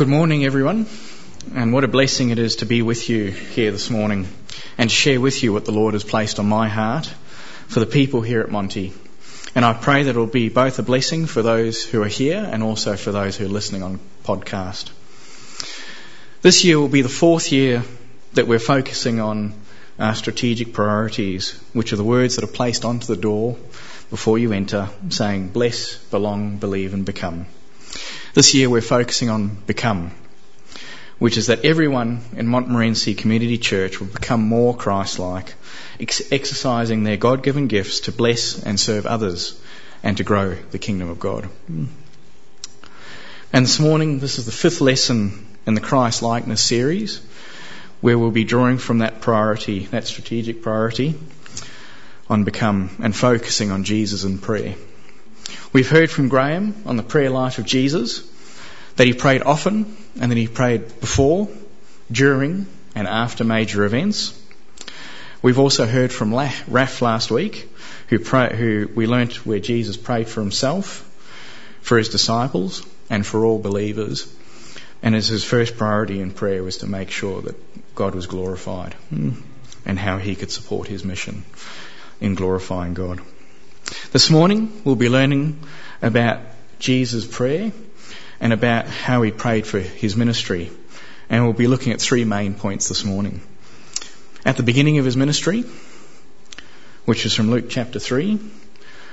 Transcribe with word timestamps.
Good 0.00 0.08
morning, 0.08 0.46
everyone, 0.46 0.86
and 1.54 1.74
what 1.74 1.84
a 1.84 1.88
blessing 1.88 2.30
it 2.30 2.38
is 2.38 2.56
to 2.56 2.64
be 2.64 2.80
with 2.80 3.10
you 3.10 3.26
here 3.26 3.70
this 3.70 3.90
morning 3.90 4.26
and 4.78 4.90
share 4.90 5.20
with 5.20 5.42
you 5.42 5.52
what 5.52 5.66
the 5.66 5.72
Lord 5.72 5.92
has 5.92 6.04
placed 6.04 6.38
on 6.38 6.48
my 6.48 6.68
heart 6.68 7.04
for 7.68 7.80
the 7.80 7.86
people 7.86 8.22
here 8.22 8.40
at 8.40 8.50
Monty. 8.50 8.94
And 9.54 9.62
I 9.62 9.74
pray 9.74 10.04
that 10.04 10.16
it 10.16 10.18
will 10.18 10.26
be 10.26 10.48
both 10.48 10.78
a 10.78 10.82
blessing 10.82 11.26
for 11.26 11.42
those 11.42 11.84
who 11.84 12.02
are 12.02 12.08
here 12.08 12.38
and 12.50 12.62
also 12.62 12.96
for 12.96 13.12
those 13.12 13.36
who 13.36 13.44
are 13.44 13.48
listening 13.50 13.82
on 13.82 14.00
podcast. 14.24 14.88
This 16.40 16.64
year 16.64 16.80
will 16.80 16.88
be 16.88 17.02
the 17.02 17.10
fourth 17.10 17.52
year 17.52 17.84
that 18.32 18.46
we're 18.46 18.58
focusing 18.58 19.20
on 19.20 19.52
our 19.98 20.14
strategic 20.14 20.72
priorities, 20.72 21.60
which 21.74 21.92
are 21.92 21.96
the 21.96 22.04
words 22.04 22.36
that 22.36 22.44
are 22.44 22.56
placed 22.60 22.86
onto 22.86 23.06
the 23.06 23.20
door 23.20 23.58
before 24.08 24.38
you 24.38 24.52
enter, 24.54 24.88
saying, 25.10 25.48
bless, 25.48 25.96
belong, 26.04 26.56
believe, 26.56 26.94
and 26.94 27.04
become. 27.04 27.44
This 28.32 28.54
year 28.54 28.70
we're 28.70 28.80
focusing 28.80 29.28
on 29.28 29.48
become, 29.66 30.12
which 31.18 31.36
is 31.36 31.48
that 31.48 31.64
everyone 31.64 32.20
in 32.36 32.46
Montmorency 32.46 33.14
Community 33.14 33.58
Church 33.58 33.98
will 33.98 34.06
become 34.06 34.40
more 34.40 34.76
Christ-like, 34.76 35.54
ex- 35.98 36.30
exercising 36.30 37.02
their 37.02 37.16
God-given 37.16 37.66
gifts 37.66 38.00
to 38.00 38.12
bless 38.12 38.62
and 38.62 38.78
serve 38.78 39.04
others 39.04 39.60
and 40.04 40.16
to 40.18 40.22
grow 40.22 40.54
the 40.70 40.78
kingdom 40.78 41.10
of 41.10 41.18
God. 41.18 41.48
And 43.52 43.66
this 43.66 43.80
morning, 43.80 44.20
this 44.20 44.38
is 44.38 44.46
the 44.46 44.52
fifth 44.52 44.80
lesson 44.80 45.44
in 45.66 45.74
the 45.74 45.80
Christ 45.80 46.22
likeness 46.22 46.62
series, 46.62 47.20
where 48.00 48.16
we'll 48.16 48.30
be 48.30 48.44
drawing 48.44 48.78
from 48.78 48.98
that 48.98 49.20
priority, 49.20 49.86
that 49.86 50.06
strategic 50.06 50.62
priority 50.62 51.18
on 52.28 52.44
become 52.44 52.90
and 53.02 53.14
focusing 53.14 53.72
on 53.72 53.82
Jesus 53.82 54.22
in 54.22 54.38
prayer. 54.38 54.76
We've 55.72 55.88
heard 55.88 56.10
from 56.10 56.28
Graham 56.28 56.74
on 56.86 56.96
the 56.96 57.02
prayer 57.02 57.30
life 57.30 57.58
of 57.58 57.66
Jesus 57.66 58.28
that 58.96 59.06
he 59.06 59.12
prayed 59.12 59.42
often 59.42 59.96
and 60.20 60.30
that 60.30 60.36
he 60.36 60.48
prayed 60.48 61.00
before, 61.00 61.48
during, 62.10 62.66
and 62.94 63.06
after 63.06 63.44
major 63.44 63.84
events. 63.84 64.36
We've 65.42 65.58
also 65.58 65.86
heard 65.86 66.12
from 66.12 66.34
Raf 66.34 67.00
last 67.00 67.30
week, 67.30 67.68
who, 68.08 68.18
pray, 68.18 68.54
who 68.54 68.90
we 68.94 69.06
learnt 69.06 69.46
where 69.46 69.58
Jesus 69.58 69.96
prayed 69.96 70.28
for 70.28 70.40
himself, 70.40 71.06
for 71.80 71.96
his 71.96 72.10
disciples, 72.10 72.84
and 73.08 73.26
for 73.26 73.44
all 73.44 73.58
believers. 73.58 74.32
And 75.02 75.14
as 75.14 75.28
his 75.28 75.44
first 75.44 75.78
priority 75.78 76.20
in 76.20 76.32
prayer 76.32 76.62
was 76.62 76.78
to 76.78 76.86
make 76.86 77.10
sure 77.10 77.40
that 77.42 77.94
God 77.94 78.14
was 78.14 78.26
glorified 78.26 78.94
hmm, 79.08 79.30
and 79.86 79.98
how 79.98 80.18
he 80.18 80.34
could 80.34 80.50
support 80.50 80.88
his 80.88 81.04
mission 81.04 81.44
in 82.20 82.34
glorifying 82.34 82.92
God. 82.92 83.20
This 84.12 84.30
morning 84.30 84.82
we'll 84.84 84.96
be 84.96 85.08
learning 85.08 85.58
about 86.02 86.40
Jesus' 86.78 87.26
prayer 87.26 87.72
and 88.40 88.52
about 88.52 88.86
how 88.86 89.22
he 89.22 89.30
prayed 89.30 89.66
for 89.66 89.78
his 89.78 90.16
ministry. 90.16 90.70
And 91.28 91.44
we'll 91.44 91.52
be 91.52 91.66
looking 91.66 91.92
at 91.92 92.00
three 92.00 92.24
main 92.24 92.54
points 92.54 92.88
this 92.88 93.04
morning. 93.04 93.40
At 94.44 94.56
the 94.56 94.62
beginning 94.62 94.98
of 94.98 95.04
his 95.04 95.16
ministry, 95.16 95.64
which 97.04 97.26
is 97.26 97.34
from 97.34 97.50
Luke 97.50 97.66
chapter 97.68 97.98
3, 97.98 98.38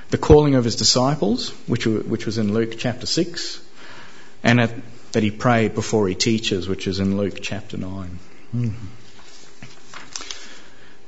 the 0.09 0.17
calling 0.17 0.55
of 0.55 0.63
his 0.63 0.77
disciples, 0.77 1.49
which, 1.67 1.85
which 1.85 2.25
was 2.25 2.37
in 2.37 2.53
Luke 2.53 2.75
chapter 2.77 3.05
6, 3.05 3.61
and 4.43 4.61
at, 4.61 4.71
that 5.11 5.23
he 5.23 5.31
prayed 5.31 5.75
before 5.75 6.07
he 6.07 6.15
teaches, 6.15 6.67
which 6.67 6.87
is 6.87 6.99
in 6.99 7.17
Luke 7.17 7.39
chapter 7.41 7.77
9. 7.77 8.19
Mm. 8.55 8.73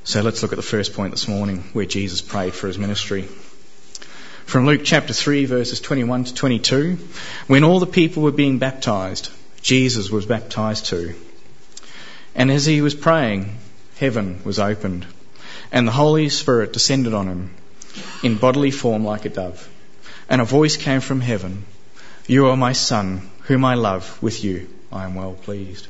So 0.03 0.21
let's 0.21 0.41
look 0.41 0.51
at 0.51 0.57
the 0.57 0.61
first 0.63 0.93
point 0.93 1.11
this 1.11 1.27
morning, 1.27 1.63
where 1.73 1.85
Jesus 1.85 2.21
prayed 2.21 2.53
for 2.53 2.67
his 2.67 2.77
ministry 2.77 3.27
from 4.49 4.65
Luke 4.65 4.81
chapter 4.83 5.13
3 5.13 5.45
verses 5.45 5.79
21 5.79 6.23
to 6.23 6.33
22. 6.33 6.97
When 7.45 7.63
all 7.63 7.79
the 7.79 7.85
people 7.85 8.23
were 8.23 8.31
being 8.31 8.57
baptized, 8.57 9.29
Jesus 9.61 10.09
was 10.09 10.25
baptized 10.25 10.87
too. 10.87 11.13
And 12.33 12.49
as 12.49 12.65
he 12.65 12.81
was 12.81 12.95
praying, 12.95 13.55
heaven 13.97 14.41
was 14.43 14.57
opened 14.57 15.05
and 15.71 15.87
the 15.87 15.91
Holy 15.91 16.29
Spirit 16.29 16.73
descended 16.73 17.13
on 17.13 17.27
him 17.27 17.51
in 18.23 18.37
bodily 18.37 18.71
form 18.71 19.05
like 19.05 19.25
a 19.25 19.29
dove. 19.29 19.69
And 20.27 20.41
a 20.41 20.45
voice 20.45 20.77
came 20.77 21.01
from 21.01 21.21
heaven, 21.21 21.63
You 22.25 22.47
are 22.47 22.57
my 22.57 22.73
son, 22.73 23.29
whom 23.43 23.63
I 23.63 23.75
love. 23.75 24.17
With 24.19 24.43
you 24.43 24.67
I 24.91 25.05
am 25.05 25.13
well 25.13 25.33
pleased. 25.33 25.85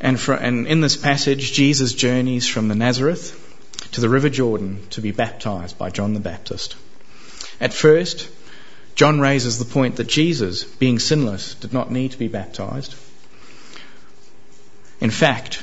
And, 0.00 0.18
for, 0.18 0.34
and 0.34 0.66
in 0.66 0.80
this 0.80 0.96
passage, 0.96 1.52
Jesus 1.52 1.94
journeys 1.94 2.48
from 2.48 2.66
the 2.66 2.74
Nazareth 2.74 3.44
to 3.92 4.00
the 4.00 4.08
River 4.08 4.28
Jordan 4.28 4.86
to 4.90 5.00
be 5.00 5.12
baptized 5.12 5.78
by 5.78 5.90
John 5.90 6.14
the 6.14 6.20
Baptist. 6.20 6.76
At 7.60 7.72
first, 7.72 8.28
John 8.94 9.20
raises 9.20 9.58
the 9.58 9.64
point 9.64 9.96
that 9.96 10.08
Jesus, 10.08 10.64
being 10.64 10.98
sinless, 10.98 11.54
did 11.54 11.72
not 11.72 11.90
need 11.90 12.12
to 12.12 12.18
be 12.18 12.28
baptized. 12.28 12.94
In 15.00 15.10
fact, 15.10 15.62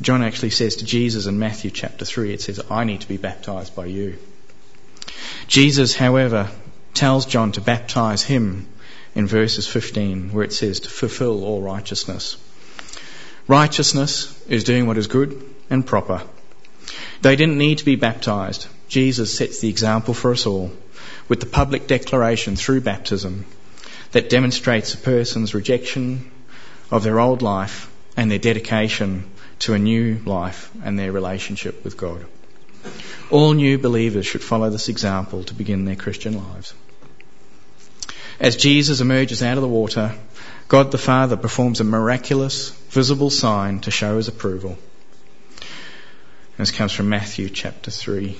John 0.00 0.22
actually 0.22 0.50
says 0.50 0.76
to 0.76 0.84
Jesus 0.84 1.26
in 1.26 1.38
Matthew 1.38 1.70
chapter 1.70 2.04
3, 2.04 2.32
it 2.32 2.42
says, 2.42 2.60
I 2.68 2.84
need 2.84 3.02
to 3.02 3.08
be 3.08 3.16
baptized 3.16 3.76
by 3.76 3.86
you. 3.86 4.18
Jesus, 5.46 5.94
however, 5.94 6.50
tells 6.94 7.26
John 7.26 7.52
to 7.52 7.60
baptize 7.60 8.22
him 8.22 8.66
in 9.14 9.26
verses 9.26 9.68
15, 9.68 10.32
where 10.32 10.44
it 10.44 10.52
says 10.52 10.80
to 10.80 10.88
fulfill 10.88 11.44
all 11.44 11.62
righteousness. 11.62 12.36
Righteousness 13.46 14.42
is 14.48 14.64
doing 14.64 14.86
what 14.86 14.98
is 14.98 15.06
good 15.06 15.54
and 15.70 15.86
proper 15.86 16.22
they 17.22 17.36
didn't 17.36 17.58
need 17.58 17.78
to 17.78 17.84
be 17.84 17.96
baptized. 17.96 18.66
Jesus 18.88 19.36
sets 19.36 19.60
the 19.60 19.68
example 19.68 20.14
for 20.14 20.32
us 20.32 20.46
all 20.46 20.70
with 21.28 21.40
the 21.40 21.46
public 21.46 21.86
declaration 21.86 22.56
through 22.56 22.80
baptism 22.82 23.46
that 24.12 24.30
demonstrates 24.30 24.94
a 24.94 24.98
person's 24.98 25.54
rejection 25.54 26.30
of 26.90 27.02
their 27.02 27.18
old 27.18 27.42
life 27.42 27.90
and 28.16 28.30
their 28.30 28.38
dedication 28.38 29.28
to 29.60 29.74
a 29.74 29.78
new 29.78 30.20
life 30.24 30.70
and 30.84 30.98
their 30.98 31.12
relationship 31.12 31.82
with 31.84 31.96
God. 31.96 32.24
All 33.30 33.54
new 33.54 33.78
believers 33.78 34.26
should 34.26 34.42
follow 34.42 34.70
this 34.70 34.88
example 34.88 35.44
to 35.44 35.54
begin 35.54 35.84
their 35.84 35.96
Christian 35.96 36.36
lives. 36.36 36.74
As 38.38 38.56
Jesus 38.56 39.00
emerges 39.00 39.42
out 39.42 39.56
of 39.56 39.62
the 39.62 39.68
water, 39.68 40.14
God 40.68 40.90
the 40.90 40.98
Father 40.98 41.36
performs 41.36 41.80
a 41.80 41.84
miraculous, 41.84 42.70
visible 42.90 43.30
sign 43.30 43.80
to 43.80 43.90
show 43.90 44.16
his 44.16 44.28
approval. 44.28 44.76
This 46.56 46.70
comes 46.70 46.92
from 46.92 47.08
Matthew 47.08 47.50
chapter 47.50 47.90
3. 47.90 48.36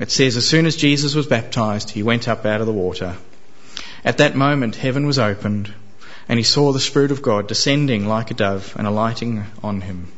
It 0.00 0.10
says, 0.10 0.38
As 0.38 0.48
soon 0.48 0.64
as 0.64 0.74
Jesus 0.74 1.14
was 1.14 1.26
baptized, 1.26 1.90
he 1.90 2.02
went 2.02 2.26
up 2.26 2.46
out 2.46 2.62
of 2.62 2.66
the 2.66 2.72
water. 2.72 3.18
At 4.02 4.16
that 4.18 4.34
moment, 4.34 4.74
heaven 4.74 5.06
was 5.06 5.18
opened, 5.18 5.70
and 6.30 6.38
he 6.38 6.44
saw 6.44 6.72
the 6.72 6.80
Spirit 6.80 7.10
of 7.10 7.20
God 7.20 7.46
descending 7.46 8.08
like 8.08 8.30
a 8.30 8.34
dove 8.34 8.74
and 8.78 8.86
alighting 8.86 9.44
on 9.62 9.82
him. 9.82 10.10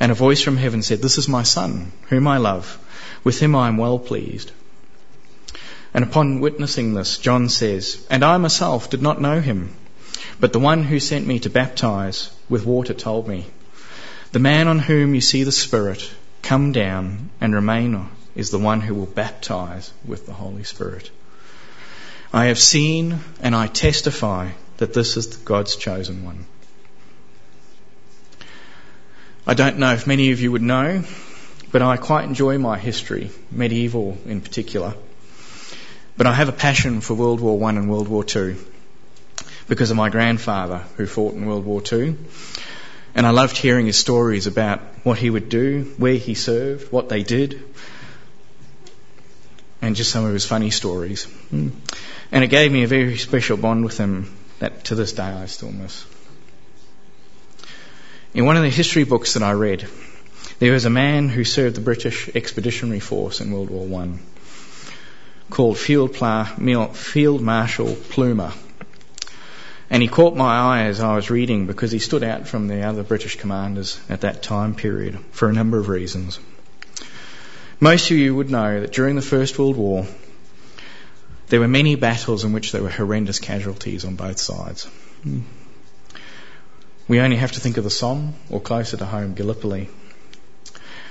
And 0.00 0.10
a 0.10 0.16
voice 0.16 0.40
from 0.42 0.56
heaven 0.56 0.82
said, 0.82 1.00
This 1.00 1.16
is 1.16 1.28
my 1.28 1.44
Son, 1.44 1.92
whom 2.08 2.26
I 2.26 2.38
love. 2.38 2.76
With 3.22 3.38
him 3.38 3.54
I 3.54 3.68
am 3.68 3.76
well 3.76 4.00
pleased. 4.00 4.50
And 5.94 6.02
upon 6.02 6.40
witnessing 6.40 6.92
this, 6.92 7.18
John 7.18 7.50
says, 7.50 8.04
And 8.10 8.24
I 8.24 8.36
myself 8.38 8.90
did 8.90 9.00
not 9.00 9.20
know 9.20 9.40
him, 9.40 9.72
but 10.40 10.52
the 10.52 10.58
one 10.58 10.82
who 10.82 10.98
sent 10.98 11.24
me 11.24 11.38
to 11.38 11.50
baptize 11.50 12.30
with 12.48 12.66
water 12.66 12.94
told 12.94 13.28
me, 13.28 13.46
The 14.32 14.40
man 14.40 14.66
on 14.66 14.80
whom 14.80 15.14
you 15.14 15.20
see 15.20 15.44
the 15.44 15.52
Spirit 15.52 16.10
come 16.44 16.72
down 16.72 17.30
and 17.40 17.54
remain 17.54 18.08
is 18.36 18.50
the 18.50 18.58
one 18.58 18.80
who 18.80 18.94
will 18.94 19.06
baptize 19.06 19.92
with 20.04 20.26
the 20.26 20.32
Holy 20.32 20.62
Spirit. 20.62 21.10
I 22.32 22.46
have 22.46 22.58
seen 22.58 23.20
and 23.40 23.54
I 23.56 23.66
testify 23.66 24.50
that 24.76 24.92
this 24.92 25.16
is 25.16 25.36
God's 25.38 25.76
chosen 25.76 26.24
one. 26.24 26.46
I 29.46 29.54
don't 29.54 29.78
know 29.78 29.92
if 29.92 30.06
many 30.06 30.32
of 30.32 30.40
you 30.40 30.52
would 30.52 30.62
know, 30.62 31.04
but 31.70 31.82
I 31.82 31.96
quite 31.96 32.24
enjoy 32.24 32.58
my 32.58 32.78
history, 32.78 33.30
medieval 33.50 34.18
in 34.26 34.40
particular. 34.40 34.94
But 36.16 36.26
I 36.26 36.32
have 36.34 36.48
a 36.48 36.52
passion 36.52 37.00
for 37.00 37.14
World 37.14 37.40
War 37.40 37.58
One 37.58 37.76
and 37.76 37.90
World 37.90 38.08
War 38.08 38.24
Two 38.24 38.56
because 39.66 39.90
of 39.90 39.96
my 39.96 40.10
grandfather 40.10 40.84
who 40.96 41.06
fought 41.06 41.34
in 41.34 41.46
World 41.46 41.64
War 41.64 41.80
Two 41.80 42.18
and 43.14 43.26
I 43.26 43.30
loved 43.30 43.56
hearing 43.56 43.86
his 43.86 43.96
stories 43.96 44.46
about 44.46 44.80
what 45.04 45.18
he 45.18 45.30
would 45.30 45.48
do, 45.48 45.94
where 45.98 46.14
he 46.14 46.34
served, 46.34 46.90
what 46.90 47.08
they 47.08 47.22
did, 47.22 47.62
and 49.80 49.94
just 49.94 50.10
some 50.10 50.24
of 50.24 50.32
his 50.32 50.46
funny 50.46 50.70
stories. 50.70 51.24
Hmm. 51.50 51.68
And 52.32 52.42
it 52.42 52.48
gave 52.48 52.72
me 52.72 52.82
a 52.82 52.88
very 52.88 53.16
special 53.18 53.56
bond 53.56 53.84
with 53.84 53.98
him 53.98 54.34
that 54.58 54.84
to 54.84 54.94
this 54.94 55.12
day 55.12 55.22
I 55.22 55.46
still 55.46 55.70
miss. 55.70 56.04
In 58.32 58.46
one 58.46 58.56
of 58.56 58.62
the 58.62 58.70
history 58.70 59.04
books 59.04 59.34
that 59.34 59.42
I 59.42 59.52
read, 59.52 59.86
there 60.58 60.72
was 60.72 60.84
a 60.84 60.90
man 60.90 61.28
who 61.28 61.44
served 61.44 61.76
the 61.76 61.80
British 61.80 62.28
Expeditionary 62.34 63.00
Force 63.00 63.40
in 63.40 63.52
World 63.52 63.70
War 63.70 63.86
One 63.86 64.20
called 65.50 65.78
Field, 65.78 66.16
Field 66.96 67.40
Marshal 67.42 67.94
Plumer. 68.08 68.52
And 69.94 70.02
he 70.02 70.08
caught 70.08 70.34
my 70.34 70.56
eye 70.56 70.86
as 70.86 70.98
I 70.98 71.14
was 71.14 71.30
reading 71.30 71.66
because 71.68 71.92
he 71.92 72.00
stood 72.00 72.24
out 72.24 72.48
from 72.48 72.66
the 72.66 72.82
other 72.82 73.04
British 73.04 73.36
commanders 73.36 74.00
at 74.08 74.22
that 74.22 74.42
time 74.42 74.74
period 74.74 75.16
for 75.30 75.48
a 75.48 75.52
number 75.52 75.78
of 75.78 75.88
reasons. 75.88 76.40
Most 77.78 78.10
of 78.10 78.16
you 78.16 78.34
would 78.34 78.50
know 78.50 78.80
that 78.80 78.92
during 78.92 79.14
the 79.14 79.22
First 79.22 79.56
World 79.56 79.76
War, 79.76 80.04
There 81.46 81.60
were 81.60 81.68
many 81.68 81.94
battles 81.94 82.42
in 82.42 82.52
which 82.52 82.72
there 82.72 82.82
were 82.82 82.90
horrendous 82.90 83.38
casualties 83.38 84.04
on 84.04 84.16
both 84.16 84.40
sides. 84.40 84.88
We 87.06 87.20
only 87.20 87.36
have 87.36 87.52
to 87.52 87.60
think 87.60 87.76
of 87.76 87.84
the 87.84 87.90
Somme, 87.90 88.34
or 88.50 88.60
closer 88.60 88.96
to 88.96 89.06
home, 89.06 89.34
Gallipoli. 89.34 89.90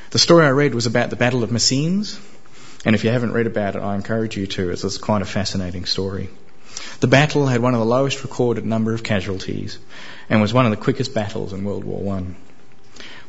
The 0.09 0.19
story 0.19 0.45
I 0.45 0.49
read 0.49 0.75
was 0.75 0.87
about 0.87 1.09
the 1.09 1.15
Battle 1.15 1.43
of 1.43 1.53
Messines, 1.53 2.19
and 2.83 2.95
if 2.95 3.05
you 3.05 3.11
haven't 3.11 3.31
read 3.31 3.47
about 3.47 3.77
it, 3.77 3.81
I 3.81 3.95
encourage 3.95 4.35
you 4.35 4.47
to. 4.47 4.71
It's, 4.71 4.83
it's 4.83 4.97
quite 4.97 5.21
a 5.21 5.25
fascinating 5.25 5.85
story. 5.85 6.29
The 6.99 7.07
battle 7.07 7.47
had 7.47 7.61
one 7.61 7.73
of 7.73 7.79
the 7.79 7.85
lowest 7.85 8.23
recorded 8.23 8.65
number 8.65 8.93
of 8.93 9.03
casualties, 9.03 9.77
and 10.29 10.41
was 10.41 10.53
one 10.53 10.65
of 10.65 10.71
the 10.71 10.77
quickest 10.77 11.13
battles 11.13 11.53
in 11.53 11.63
World 11.63 11.83
War 11.83 12.01
One, 12.01 12.35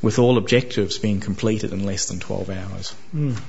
with 0.01 0.19
all 0.19 0.39
objectives 0.39 0.99
being 0.99 1.21
completed 1.21 1.73
in 1.73 1.85
less 1.85 2.07
than 2.07 2.21
12 2.21 2.51
hours. 2.51 2.95
Mm. 3.15 3.41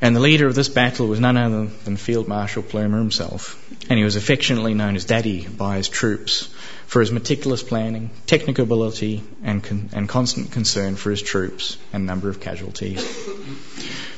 And 0.00 0.14
the 0.14 0.20
leader 0.20 0.46
of 0.46 0.54
this 0.54 0.68
battle 0.68 1.08
was 1.08 1.18
none 1.18 1.36
other 1.36 1.66
than 1.84 1.96
Field 1.96 2.28
Marshal 2.28 2.62
Plumer 2.62 2.98
himself, 2.98 3.60
and 3.88 3.98
he 3.98 4.04
was 4.04 4.14
affectionately 4.14 4.74
known 4.74 4.94
as 4.94 5.04
Daddy 5.04 5.46
by 5.48 5.76
his 5.76 5.88
troops 5.88 6.48
for 6.86 7.00
his 7.00 7.10
meticulous 7.10 7.62
planning, 7.62 8.10
technical 8.26 8.62
ability, 8.62 9.22
and, 9.42 9.62
con- 9.62 9.90
and 9.92 10.08
constant 10.08 10.52
concern 10.52 10.94
for 10.94 11.10
his 11.10 11.20
troops 11.20 11.76
and 11.92 12.06
number 12.06 12.28
of 12.28 12.40
casualties. 12.40 13.02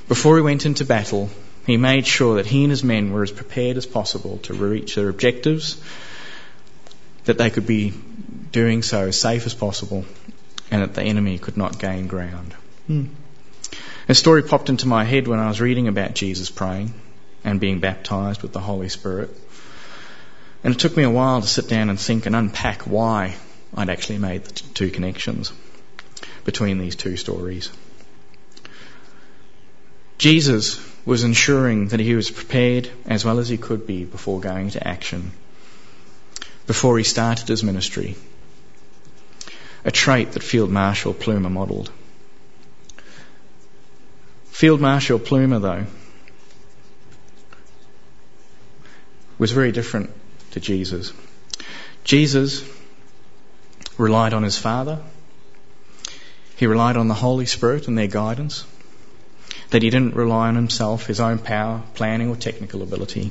Before 0.06 0.36
he 0.36 0.42
went 0.42 0.66
into 0.66 0.84
battle, 0.84 1.30
he 1.66 1.76
made 1.76 2.06
sure 2.06 2.36
that 2.36 2.46
he 2.46 2.64
and 2.64 2.70
his 2.70 2.84
men 2.84 3.12
were 3.12 3.22
as 3.22 3.30
prepared 3.30 3.76
as 3.76 3.86
possible 3.86 4.38
to 4.38 4.54
reach 4.54 4.94
their 4.94 5.08
objectives, 5.08 5.80
that 7.24 7.38
they 7.38 7.50
could 7.50 7.66
be 7.66 7.92
doing 8.52 8.82
so 8.82 9.08
as 9.08 9.20
safe 9.20 9.46
as 9.46 9.54
possible, 9.54 10.04
and 10.70 10.82
that 10.82 10.94
the 10.94 11.02
enemy 11.02 11.38
could 11.38 11.56
not 11.56 11.78
gain 11.78 12.06
ground. 12.06 12.54
Hmm. 12.86 13.06
A 14.08 14.14
story 14.14 14.42
popped 14.42 14.68
into 14.68 14.88
my 14.88 15.04
head 15.04 15.28
when 15.28 15.38
I 15.38 15.48
was 15.48 15.60
reading 15.60 15.86
about 15.86 16.14
Jesus 16.14 16.50
praying 16.50 16.92
and 17.44 17.60
being 17.60 17.80
baptized 17.80 18.42
with 18.42 18.52
the 18.52 18.60
Holy 18.60 18.88
Spirit. 18.88 19.30
And 20.64 20.74
it 20.74 20.80
took 20.80 20.96
me 20.96 21.04
a 21.04 21.10
while 21.10 21.40
to 21.40 21.46
sit 21.46 21.68
down 21.68 21.90
and 21.90 21.98
think 21.98 22.26
and 22.26 22.34
unpack 22.34 22.82
why 22.82 23.36
I'd 23.74 23.88
actually 23.88 24.18
made 24.18 24.44
the 24.44 24.52
two 24.52 24.90
connections 24.90 25.52
between 26.44 26.78
these 26.78 26.96
two 26.96 27.16
stories. 27.16 27.70
Jesus 30.18 30.89
was 31.10 31.24
ensuring 31.24 31.88
that 31.88 31.98
he 31.98 32.14
was 32.14 32.30
prepared 32.30 32.88
as 33.04 33.24
well 33.24 33.40
as 33.40 33.48
he 33.48 33.56
could 33.58 33.84
be 33.84 34.04
before 34.04 34.38
going 34.38 34.70
to 34.70 34.86
action, 34.86 35.32
before 36.68 36.96
he 36.98 37.02
started 37.02 37.48
his 37.48 37.64
ministry, 37.64 38.14
a 39.84 39.90
trait 39.90 40.30
that 40.30 40.42
Field 40.44 40.70
Marshal 40.70 41.12
Plumer 41.12 41.50
modelled. 41.50 41.90
Field 44.52 44.80
Marshal 44.80 45.18
Plumer, 45.18 45.58
though, 45.58 45.84
was 49.36 49.50
very 49.50 49.72
different 49.72 50.10
to 50.52 50.60
Jesus. 50.60 51.12
Jesus 52.04 52.62
relied 53.98 54.32
on 54.32 54.44
his 54.44 54.56
Father. 54.56 55.00
He 56.54 56.68
relied 56.68 56.96
on 56.96 57.08
the 57.08 57.14
Holy 57.14 57.46
Spirit 57.46 57.88
and 57.88 57.98
their 57.98 58.06
guidance. 58.06 58.64
That 59.70 59.82
he 59.82 59.90
didn't 59.90 60.14
rely 60.14 60.48
on 60.48 60.56
himself, 60.56 61.06
his 61.06 61.20
own 61.20 61.38
power, 61.38 61.82
planning, 61.94 62.28
or 62.28 62.36
technical 62.36 62.82
ability. 62.82 63.30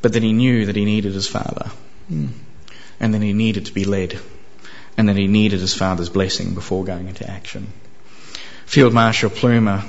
But 0.00 0.12
that 0.14 0.22
he 0.22 0.32
knew 0.32 0.66
that 0.66 0.76
he 0.76 0.84
needed 0.84 1.14
his 1.14 1.28
Father. 1.28 1.70
Hmm. 2.08 2.28
And 3.00 3.14
that 3.14 3.22
he 3.22 3.32
needed 3.32 3.66
to 3.66 3.72
be 3.72 3.84
led. 3.84 4.18
And 4.96 5.08
that 5.08 5.16
he 5.16 5.26
needed 5.26 5.60
his 5.60 5.74
Father's 5.74 6.10
blessing 6.10 6.54
before 6.54 6.84
going 6.84 7.08
into 7.08 7.28
action. 7.28 7.72
Field 8.66 8.92
Marshal 8.92 9.30
Plumer, 9.30 9.82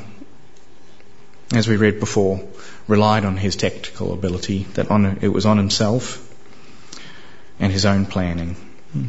as 1.53 1.67
we 1.67 1.77
read 1.77 1.99
before, 1.99 2.41
relied 2.87 3.25
on 3.25 3.37
his 3.37 3.55
tactical 3.55 4.13
ability, 4.13 4.63
that 4.73 4.89
on, 4.89 5.19
it 5.21 5.27
was 5.27 5.45
on 5.45 5.57
himself 5.57 6.29
and 7.59 7.71
his 7.71 7.85
own 7.85 8.05
planning. 8.05 8.55
Hmm. 8.91 9.07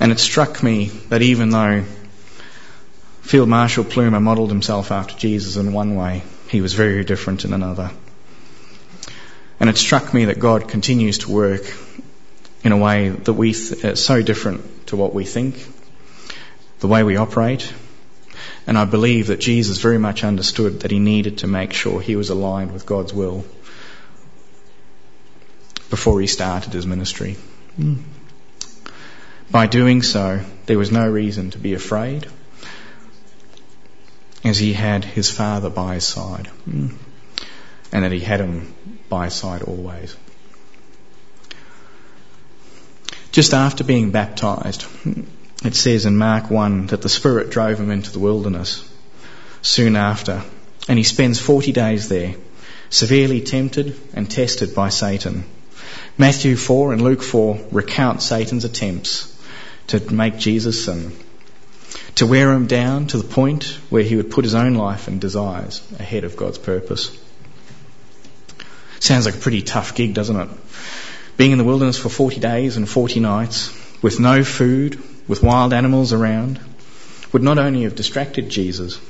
And 0.00 0.12
it 0.12 0.18
struck 0.18 0.62
me 0.62 0.86
that 1.08 1.22
even 1.22 1.50
though 1.50 1.84
Field 3.28 3.46
Marshal 3.46 3.84
Plumer 3.84 4.20
modelled 4.20 4.48
himself 4.48 4.90
after 4.90 5.14
Jesus 5.14 5.56
in 5.56 5.74
one 5.74 5.96
way, 5.96 6.22
he 6.48 6.62
was 6.62 6.72
very 6.72 7.04
different 7.04 7.44
in 7.44 7.52
another. 7.52 7.90
And 9.60 9.68
it 9.68 9.76
struck 9.76 10.14
me 10.14 10.24
that 10.24 10.38
God 10.38 10.66
continues 10.66 11.18
to 11.18 11.30
work 11.30 11.60
in 12.64 12.72
a 12.72 12.78
way 12.78 13.10
that 13.10 13.34
we 13.34 13.52
th- 13.52 13.98
so 13.98 14.22
different 14.22 14.86
to 14.86 14.96
what 14.96 15.12
we 15.12 15.26
think, 15.26 15.62
the 16.80 16.86
way 16.86 17.02
we 17.02 17.16
operate, 17.16 17.70
and 18.66 18.78
I 18.78 18.86
believe 18.86 19.26
that 19.26 19.40
Jesus 19.40 19.76
very 19.76 19.98
much 19.98 20.24
understood 20.24 20.80
that 20.80 20.90
he 20.90 20.98
needed 20.98 21.36
to 21.38 21.46
make 21.46 21.74
sure 21.74 22.00
he 22.00 22.16
was 22.16 22.30
aligned 22.30 22.72
with 22.72 22.86
God's 22.86 23.12
will 23.12 23.44
before 25.90 26.18
he 26.18 26.26
started 26.26 26.72
his 26.72 26.86
ministry. 26.86 27.36
Mm. 27.78 28.04
By 29.50 29.66
doing 29.66 30.00
so, 30.00 30.40
there 30.64 30.78
was 30.78 30.90
no 30.90 31.06
reason 31.06 31.50
to 31.50 31.58
be 31.58 31.74
afraid, 31.74 32.26
as 34.44 34.58
he 34.58 34.72
had 34.72 35.04
his 35.04 35.30
Father 35.30 35.70
by 35.70 35.94
his 35.94 36.04
side, 36.04 36.48
and 36.66 36.98
that 37.92 38.12
he 38.12 38.20
had 38.20 38.40
him 38.40 38.74
by 39.08 39.26
his 39.26 39.34
side 39.34 39.62
always. 39.62 40.16
Just 43.32 43.54
after 43.54 43.84
being 43.84 44.10
baptized, 44.10 44.86
it 45.64 45.74
says 45.74 46.06
in 46.06 46.16
Mark 46.16 46.50
1 46.50 46.88
that 46.88 47.02
the 47.02 47.08
Spirit 47.08 47.50
drove 47.50 47.78
him 47.78 47.90
into 47.90 48.12
the 48.12 48.18
wilderness 48.18 48.88
soon 49.62 49.96
after, 49.96 50.42
and 50.88 50.98
he 50.98 51.04
spends 51.04 51.40
40 51.40 51.72
days 51.72 52.08
there, 52.08 52.34
severely 52.90 53.40
tempted 53.40 53.98
and 54.14 54.30
tested 54.30 54.74
by 54.74 54.88
Satan. 54.88 55.44
Matthew 56.16 56.56
4 56.56 56.92
and 56.92 57.02
Luke 57.02 57.22
4 57.22 57.68
recount 57.70 58.22
Satan's 58.22 58.64
attempts 58.64 59.36
to 59.88 60.00
make 60.12 60.38
Jesus 60.38 60.84
sin, 60.84 61.12
to 62.18 62.26
wear 62.26 62.50
him 62.50 62.66
down 62.66 63.06
to 63.06 63.16
the 63.16 63.22
point 63.22 63.78
where 63.90 64.02
he 64.02 64.16
would 64.16 64.28
put 64.28 64.44
his 64.44 64.56
own 64.56 64.74
life 64.74 65.06
and 65.06 65.20
desires 65.20 65.86
ahead 66.00 66.24
of 66.24 66.36
God's 66.36 66.58
purpose. 66.58 67.16
Sounds 68.98 69.24
like 69.24 69.36
a 69.36 69.38
pretty 69.38 69.62
tough 69.62 69.94
gig, 69.94 70.14
doesn't 70.14 70.34
it? 70.34 70.48
Being 71.36 71.52
in 71.52 71.58
the 71.58 71.64
wilderness 71.64 71.96
for 71.96 72.08
40 72.08 72.40
days 72.40 72.76
and 72.76 72.88
40 72.88 73.20
nights 73.20 73.72
with 74.02 74.18
no 74.18 74.42
food, 74.42 75.00
with 75.28 75.44
wild 75.44 75.72
animals 75.72 76.12
around 76.12 76.58
would 77.32 77.44
not 77.44 77.58
only 77.58 77.84
have 77.84 77.94
distracted 77.94 78.50
Jesus, 78.50 79.00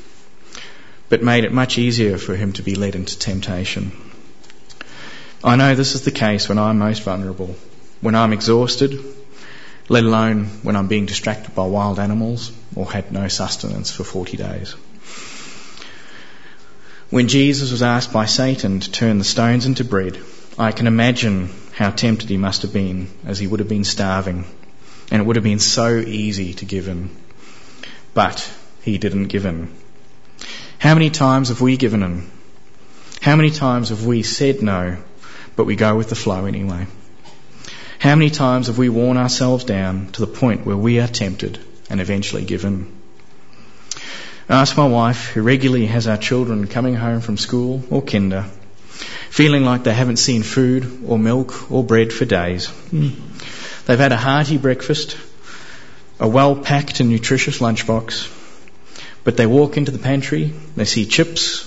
but 1.08 1.22
made 1.22 1.44
it 1.44 1.52
much 1.52 1.78
easier 1.78 2.18
for 2.18 2.36
him 2.36 2.52
to 2.52 2.62
be 2.62 2.74
led 2.74 2.94
into 2.94 3.18
temptation. 3.18 3.90
I 5.42 5.56
know 5.56 5.74
this 5.74 5.94
is 5.94 6.02
the 6.02 6.10
case 6.10 6.46
when 6.46 6.58
I'm 6.58 6.78
most 6.78 7.04
vulnerable, 7.04 7.56
when 8.02 8.14
I'm 8.14 8.34
exhausted, 8.34 9.02
let 9.88 10.04
alone 10.04 10.44
when 10.62 10.76
I'm 10.76 10.86
being 10.86 11.06
distracted 11.06 11.54
by 11.54 11.66
wild 11.66 11.98
animals 11.98 12.52
or 12.76 12.90
had 12.90 13.10
no 13.10 13.28
sustenance 13.28 13.90
for 13.90 14.04
40 14.04 14.36
days. 14.36 14.74
When 17.10 17.28
Jesus 17.28 17.72
was 17.72 17.82
asked 17.82 18.12
by 18.12 18.26
Satan 18.26 18.80
to 18.80 18.92
turn 18.92 19.18
the 19.18 19.24
stones 19.24 19.64
into 19.64 19.84
bread, 19.84 20.18
I 20.58 20.72
can 20.72 20.86
imagine 20.86 21.48
how 21.72 21.90
tempted 21.90 22.28
he 22.28 22.36
must 22.36 22.62
have 22.62 22.72
been 22.72 23.08
as 23.24 23.38
he 23.38 23.46
would 23.46 23.60
have 23.60 23.68
been 23.68 23.84
starving 23.84 24.44
and 25.10 25.22
it 25.22 25.24
would 25.24 25.36
have 25.36 25.44
been 25.44 25.58
so 25.58 25.96
easy 25.98 26.52
to 26.54 26.66
give 26.66 26.88
in. 26.88 27.08
But 28.12 28.52
he 28.82 28.98
didn't 28.98 29.28
give 29.28 29.46
in. 29.46 29.74
How 30.78 30.94
many 30.94 31.08
times 31.08 31.48
have 31.48 31.62
we 31.62 31.78
given 31.78 32.02
in? 32.02 32.30
How 33.22 33.36
many 33.36 33.50
times 33.50 33.88
have 33.88 34.04
we 34.04 34.22
said 34.22 34.62
no, 34.62 34.98
but 35.56 35.64
we 35.64 35.76
go 35.76 35.96
with 35.96 36.10
the 36.10 36.14
flow 36.14 36.44
anyway? 36.44 36.86
How 37.98 38.14
many 38.14 38.30
times 38.30 38.68
have 38.68 38.78
we 38.78 38.88
worn 38.88 39.16
ourselves 39.16 39.64
down 39.64 40.12
to 40.12 40.20
the 40.20 40.28
point 40.28 40.64
where 40.64 40.76
we 40.76 41.00
are 41.00 41.08
tempted 41.08 41.58
and 41.90 42.00
eventually 42.00 42.44
given? 42.44 42.96
I 44.48 44.60
ask 44.60 44.76
my 44.76 44.86
wife, 44.86 45.26
who 45.30 45.42
regularly 45.42 45.86
has 45.86 46.06
our 46.06 46.16
children 46.16 46.68
coming 46.68 46.94
home 46.94 47.20
from 47.20 47.36
school 47.36 47.82
or 47.90 48.00
kinder, 48.02 48.46
feeling 49.30 49.64
like 49.64 49.82
they 49.82 49.92
haven't 49.92 50.18
seen 50.18 50.44
food 50.44 51.02
or 51.06 51.18
milk 51.18 51.72
or 51.72 51.82
bread 51.82 52.12
for 52.12 52.24
days. 52.24 52.68
Mm. 52.92 53.16
They've 53.86 53.98
had 53.98 54.12
a 54.12 54.16
hearty 54.16 54.58
breakfast, 54.58 55.16
a 56.20 56.28
well 56.28 56.54
packed 56.54 57.00
and 57.00 57.10
nutritious 57.10 57.58
lunchbox, 57.58 58.32
but 59.24 59.36
they 59.36 59.46
walk 59.46 59.76
into 59.76 59.90
the 59.90 59.98
pantry, 59.98 60.54
they 60.76 60.84
see 60.84 61.04
chips, 61.04 61.64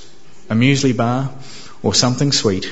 a 0.50 0.54
muesli 0.54 0.96
bar, 0.96 1.30
or 1.84 1.94
something 1.94 2.32
sweet, 2.32 2.72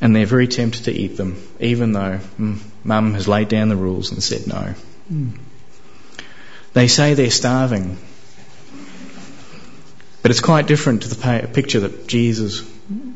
and 0.00 0.14
they're 0.14 0.26
very 0.26 0.48
tempted 0.48 0.84
to 0.84 0.92
eat 0.92 1.16
them, 1.16 1.42
even 1.60 1.92
though 1.92 2.20
mm, 2.38 2.58
mum 2.84 3.14
has 3.14 3.26
laid 3.28 3.48
down 3.48 3.68
the 3.68 3.76
rules 3.76 4.12
and 4.12 4.22
said 4.22 4.46
no. 4.46 4.74
Mm. 5.12 5.38
They 6.72 6.88
say 6.88 7.14
they're 7.14 7.30
starving, 7.30 7.98
but 10.22 10.30
it's 10.30 10.40
quite 10.40 10.66
different 10.66 11.02
to 11.02 11.08
the 11.08 11.48
picture 11.52 11.80
that 11.80 12.06
Jesus 12.06 12.62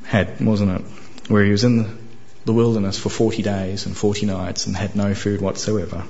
had, 0.05 0.41
wasn't 0.41 0.81
it? 0.81 1.31
Where 1.31 1.45
he 1.45 1.51
was 1.51 1.65
in 1.65 1.79
the 1.79 2.03
the 2.45 2.53
wilderness 2.53 2.99
for 2.99 3.09
40 3.09 3.43
days 3.43 3.87
and 3.87 3.97
40 3.97 4.27
nights 4.27 4.67
and 4.67 4.77
had 4.77 4.97
no 4.97 5.15
food 5.15 5.41
whatsoever. 5.41 6.05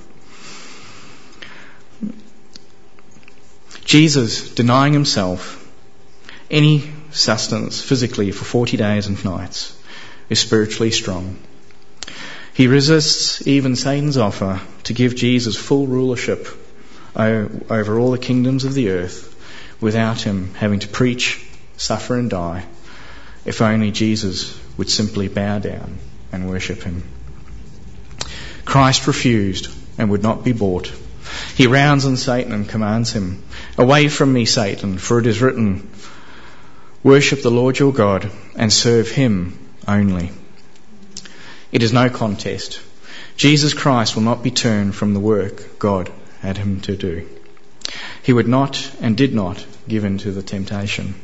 Jesus 3.85 4.55
denying 4.55 4.93
himself 4.93 5.59
any 6.51 6.91
sustenance 7.11 7.83
physically 7.83 8.31
for 8.31 8.45
40 8.45 8.77
days 8.77 9.07
and 9.07 9.23
nights 9.25 9.79
is 10.33 10.41
spiritually 10.41 10.91
strong. 10.91 11.37
He 12.55 12.67
resists 12.67 13.47
even 13.47 13.77
Satan's 13.77 14.17
offer 14.17 14.61
to 14.85 14.95
give 14.95 15.15
Jesus 15.15 15.57
full 15.57 15.87
rulership 15.87 16.49
over 17.15 17.99
all 17.99 18.11
the 18.11 18.19
kingdoms 18.19 18.65
of 18.65 18.73
the 18.73 18.91
earth 18.91 19.29
without 19.81 20.23
him 20.23 20.55
having 20.55 20.81
to 20.81 20.89
preach, 20.89 21.45
suffer, 21.77 22.17
and 22.17 22.31
die, 22.31 22.65
if 23.45 23.61
only 23.61 23.91
Jesus 23.91 24.59
would 24.79 24.89
simply 24.89 25.29
bow 25.29 25.59
down 25.59 25.99
and 26.33 26.49
worship 26.49 26.83
him. 26.83 27.03
Christ 28.65 29.07
refused 29.07 29.69
and 29.99 30.11
would 30.11 30.23
not 30.23 30.45
be 30.45 30.53
bought. 30.53 30.91
He 31.57 31.67
rounds 31.67 32.07
on 32.07 32.17
Satan 32.17 32.53
and 32.53 32.69
commands 32.69 33.13
him, 33.13 33.43
Away 33.77 34.09
from 34.09 34.33
me, 34.33 34.47
Satan, 34.47 34.97
for 34.97 35.19
it 35.19 35.27
is 35.27 35.43
written, 35.43 35.91
Worship 37.03 37.43
the 37.43 37.51
Lord 37.51 37.79
your 37.79 37.93
God 37.93 38.31
and 38.57 38.73
serve 38.73 39.11
him 39.11 39.59
only. 39.87 40.31
It 41.71 41.83
is 41.83 41.93
no 41.93 42.11
contest. 42.11 42.81
Jesus 43.37 43.75
Christ 43.75 44.15
will 44.15 44.23
not 44.23 44.43
be 44.43 44.51
turned 44.51 44.95
from 44.95 45.15
the 45.15 45.21
work 45.21 45.79
God 45.79 46.11
had 46.41 46.59
him 46.59 46.81
to 46.83 46.97
do. 46.97 47.29
He 48.23 48.33
would 48.33 48.49
not 48.49 48.91
and 49.01 49.17
did 49.17 49.35
not 49.35 49.65
give 49.89 50.05
in 50.05 50.19
to 50.19 50.33
the 50.33 50.43
temptation. 50.43 51.15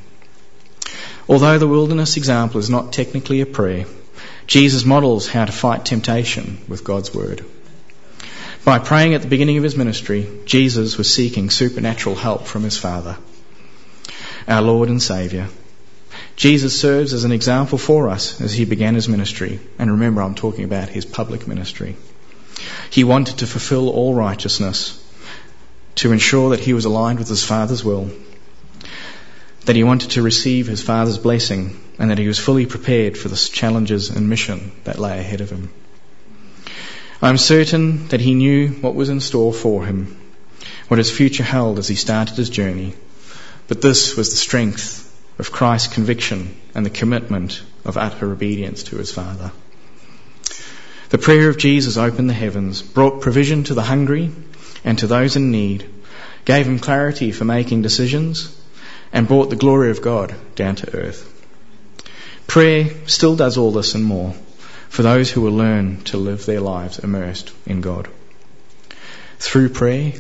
Although 1.29 1.59
the 1.59 1.69
wilderness 1.69 2.17
example 2.17 2.59
is 2.59 2.71
not 2.71 2.93
technically 2.93 3.41
a 3.41 3.47
prayer, 3.47 3.87
Jesus 4.47 4.85
models 4.85 5.29
how 5.29 5.45
to 5.45 5.53
fight 5.53 5.85
temptation 5.85 6.59
with 6.69 6.85
God's 6.85 7.15
word. 7.15 7.45
By 8.65 8.79
praying 8.79 9.15
at 9.15 9.23
the 9.23 9.29
beginning 9.29 9.59
of 9.59 9.65
his 9.65 9.77
ministry, 9.77 10.27
Jesus 10.47 10.97
was 10.97 11.13
seeking 11.13 11.51
supernatural 11.51 12.17
help 12.17 12.47
from 12.47 12.63
his 12.63 12.79
Father, 12.79 13.17
our 14.47 14.63
Lord 14.63 14.89
and 14.89 15.03
Saviour. 15.03 15.49
Jesus 16.39 16.81
serves 16.81 17.15
as 17.15 17.25
an 17.25 17.33
example 17.33 17.79
for 17.79 18.09
us 18.09 18.41
as 18.41 18.53
he 18.53 18.65
began 18.65 18.95
his 18.95 19.09
ministry. 19.09 19.59
And 19.77 19.91
remember, 19.91 20.23
I'm 20.23 20.37
talking 20.37 20.63
about 20.63 20.89
his 20.89 21.05
public 21.05 21.49
ministry. 21.49 21.97
He 22.91 23.03
wanted 23.03 23.39
to 23.39 23.47
fulfill 23.49 23.89
all 23.89 24.15
righteousness 24.15 25.05
to 25.97 26.13
ensure 26.13 26.51
that 26.51 26.61
he 26.61 26.75
was 26.75 26.85
aligned 26.85 27.19
with 27.19 27.29
his 27.29 27.45
Father's 27.45 27.85
will, 27.85 28.13
that 29.65 29.75
he 29.75 29.83
wanted 29.83 30.13
to 30.13 30.23
receive 30.23 30.69
his 30.69 30.81
Father's 30.81 31.19
blessing, 31.19 31.77
and 31.99 32.13
that 32.13 32.19
he 32.19 32.29
was 32.29 32.39
fully 32.39 32.67
prepared 32.67 33.19
for 33.19 33.27
the 33.27 33.51
challenges 33.53 34.09
and 34.09 34.29
mission 34.29 34.71
that 34.85 35.01
lay 35.01 35.19
ahead 35.19 35.41
of 35.41 35.51
him. 35.51 35.73
I 37.21 37.31
am 37.31 37.37
certain 37.37 38.07
that 38.09 38.21
he 38.21 38.35
knew 38.35 38.69
what 38.69 38.95
was 38.95 39.09
in 39.09 39.19
store 39.19 39.53
for 39.53 39.85
him, 39.85 40.17
what 40.87 40.99
his 40.99 41.11
future 41.11 41.43
held 41.43 41.81
as 41.81 41.89
he 41.89 41.97
started 41.97 42.37
his 42.37 42.49
journey, 42.49 42.95
but 43.67 43.83
this 43.83 44.17
was 44.17 44.31
the 44.31 44.37
strength 44.37 45.08
of 45.39 45.53
Christ's 45.53 45.95
conviction 45.95 46.55
and 46.75 46.85
the 46.85 46.91
commitment 46.91 47.63
of 47.85 47.97
utter 47.97 48.33
obedience 48.33 48.83
to 48.85 48.97
his 48.97 49.13
Father. 49.13 49.53
The 51.11 51.19
prayer 51.19 51.49
of 51.49 51.59
Jesus 51.59 51.97
opened 51.97 52.29
the 52.29 52.35
heavens, 52.35 52.83
brought 52.83 53.23
provision 53.23 53.65
to 53.65 53.75
the 53.75 53.83
hungry 53.83 54.31
and 54.85 54.99
to 54.99 55.07
those 55.07 55.37
in 55.37 55.51
need, 55.51 55.89
gave 56.45 56.67
him 56.67 56.79
clarity 56.79 57.33
for 57.33 57.45
making 57.45 57.83
decisions, 57.83 58.55
and 59.13 59.29
brought 59.29 59.49
the 59.49 59.57
glory 59.57 59.91
of 59.91 60.03
God 60.03 60.35
down 60.55 60.77
to 60.77 60.95
earth. 60.95 61.35
Prayer 62.47 62.91
still 63.07 63.37
does 63.37 63.57
all 63.57 63.71
this 63.71 63.95
and 63.95 64.05
more 64.05 64.35
for 64.89 65.03
those 65.03 65.31
who 65.31 65.41
will 65.41 65.53
learn 65.53 66.03
to 66.05 66.17
live 66.17 66.45
their 66.47 66.61
lives 66.61 66.99
immersed 66.99 67.53
in 67.67 67.81
God. 67.81 68.09
Through 69.39 69.71
prayer, 69.71 70.13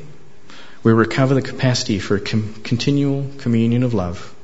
we 0.82 0.92
recover 0.92 1.34
the 1.34 1.42
capacity 1.42 1.98
for 1.98 2.16
a 2.16 2.20
com- 2.20 2.54
continual 2.62 3.26
communion 3.38 3.82
of 3.82 3.94
love 3.94 4.34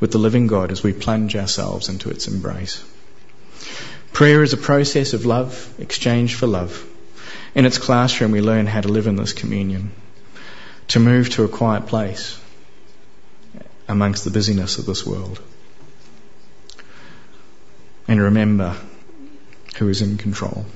with 0.00 0.12
the 0.12 0.18
living 0.18 0.46
God 0.46 0.72
as 0.72 0.82
we 0.82 0.92
plunge 0.92 1.36
ourselves 1.36 1.88
into 1.88 2.10
its 2.10 2.26
embrace. 2.26 2.82
Prayer 4.12 4.42
is 4.42 4.52
a 4.52 4.56
process 4.56 5.12
of 5.12 5.26
love 5.26 5.72
exchanged 5.78 6.34
for 6.34 6.46
love. 6.46 6.86
In 7.54 7.66
its 7.66 7.78
classroom, 7.78 8.32
we 8.32 8.40
learn 8.40 8.66
how 8.66 8.80
to 8.80 8.88
live 8.88 9.06
in 9.06 9.16
this 9.16 9.32
communion, 9.32 9.92
to 10.88 11.00
move 11.00 11.30
to 11.30 11.44
a 11.44 11.48
quiet 11.48 11.86
place 11.86 12.40
amongst 13.88 14.24
the 14.24 14.30
busyness 14.30 14.78
of 14.78 14.86
this 14.86 15.04
world. 15.04 15.40
And 18.08 18.20
remember 18.20 18.76
who 19.76 19.88
is 19.88 20.02
in 20.02 20.16
control. 20.16 20.66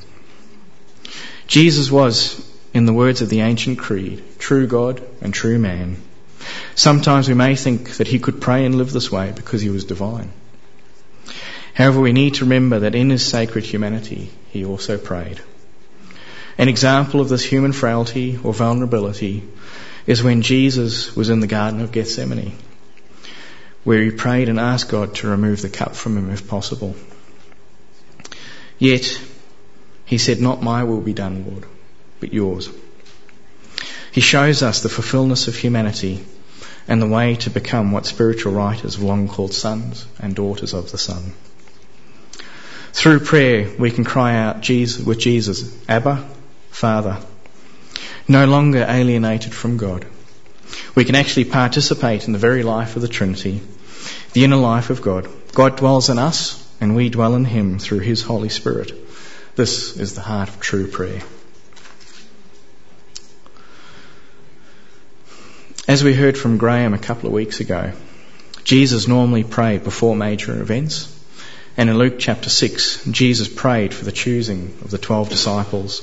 Jesus 1.47 1.90
was, 1.90 2.40
in 2.73 2.87
the 2.87 2.93
words 2.93 3.23
of 3.23 3.28
the 3.28 3.40
ancient 3.40 3.78
creed, 3.78 4.23
true 4.38 4.66
God 4.66 5.02
and 5.21 5.33
true 5.33 5.59
man. 5.59 5.97
Sometimes 6.75 7.28
we 7.28 7.35
may 7.35 7.54
think 7.54 7.97
that 7.99 8.09
he 8.09 8.19
could 8.19 8.40
pray 8.40 8.64
and 8.64 8.75
live 8.75 8.93
this 8.93 9.11
way 9.11 9.33
because 9.35 9.61
he 9.61 9.71
was 9.71 9.85
divine. 9.85 10.33
However, 11.73 12.00
we 12.00 12.12
need 12.12 12.35
to 12.35 12.45
remember 12.45 12.81
that 12.81 12.95
in 12.95 13.11
his 13.11 13.25
sacred 13.25 13.64
humanity, 13.64 14.31
he 14.50 14.64
also 14.64 14.99
prayed. 14.99 15.40
An 16.59 16.69
example 16.69 17.21
of 17.21 17.28
this 17.28 17.45
human 17.45 17.73
frailty 17.73 18.38
or 18.43 18.52
vulnerability 18.52 19.43
is 20.07 20.23
when 20.23 20.43
Jesus 20.43 21.16
was 21.16 21.31
in 21.31 21.40
the 21.40 21.47
Garden 21.47 21.81
of 21.81 21.93
Gethsemane, 21.93 22.57
where 23.85 24.02
he 24.02 24.11
prayed 24.11 24.49
and 24.49 24.61
asked 24.61 24.88
God 24.88 25.14
to 25.16 25.28
remove 25.28 25.62
the 25.62 25.69
cup 25.69 25.95
from 25.97 26.16
him 26.16 26.31
if 26.31 26.47
possible. 26.49 26.95
Yet, 28.78 29.21
he 30.04 30.19
said, 30.19 30.40
Not 30.40 30.62
my 30.62 30.85
will 30.85 31.00
be 31.00 31.14
done, 31.14 31.45
Lord, 31.49 31.64
but 32.21 32.33
yours. 32.33 32.69
He 34.12 34.21
shows 34.21 34.62
us 34.62 34.83
the 34.83 34.88
fulfillment 34.88 35.49
of 35.49 35.57
humanity 35.57 36.25
and 36.86 37.00
the 37.00 37.06
way 37.06 37.34
to 37.36 37.50
become 37.50 37.92
what 37.92 38.06
spiritual 38.06 38.52
writers 38.52 38.94
have 38.94 39.04
long 39.04 39.28
called 39.28 39.54
sons 39.54 40.06
and 40.18 40.34
daughters 40.34 40.74
of 40.74 40.90
the 40.90 40.98
Son. 40.98 41.32
Through 42.92 43.20
prayer, 43.20 43.70
we 43.78 43.90
can 43.90 44.04
cry 44.04 44.36
out 44.36 44.60
Jesus, 44.60 45.04
with 45.04 45.18
Jesus, 45.18 45.76
Abba, 45.88 46.24
Father, 46.70 47.18
no 48.28 48.46
longer 48.46 48.86
alienated 48.88 49.52
from 49.52 49.76
God. 49.76 50.06
We 50.94 51.04
can 51.04 51.14
actually 51.14 51.46
participate 51.46 52.26
in 52.26 52.32
the 52.32 52.38
very 52.38 52.62
life 52.62 52.96
of 52.96 53.02
the 53.02 53.08
Trinity, 53.08 53.60
the 54.32 54.44
inner 54.44 54.56
life 54.56 54.90
of 54.90 55.02
God. 55.02 55.28
God 55.52 55.76
dwells 55.76 56.08
in 56.08 56.18
us, 56.18 56.60
and 56.80 56.94
we 56.94 57.08
dwell 57.08 57.34
in 57.34 57.44
Him 57.44 57.78
through 57.78 58.00
His 58.00 58.22
Holy 58.22 58.48
Spirit. 58.48 58.92
This 59.56 59.96
is 59.96 60.14
the 60.14 60.20
heart 60.20 60.48
of 60.48 60.60
true 60.60 60.86
prayer. 60.86 61.22
As 65.86 66.02
we 66.02 66.14
heard 66.14 66.38
from 66.38 66.56
Graham 66.56 66.94
a 66.94 66.98
couple 66.98 67.26
of 67.26 67.34
weeks 67.34 67.60
ago, 67.60 67.92
Jesus 68.64 69.06
normally 69.06 69.44
prayed 69.44 69.84
before 69.84 70.16
major 70.16 70.58
events. 70.58 71.14
And 71.76 71.90
in 71.90 71.98
Luke 71.98 72.14
chapter 72.18 72.48
6, 72.48 73.04
Jesus 73.10 73.48
prayed 73.48 73.92
for 73.92 74.06
the 74.06 74.12
choosing 74.12 74.78
of 74.80 74.90
the 74.90 74.96
12 74.96 75.28
disciples, 75.28 76.00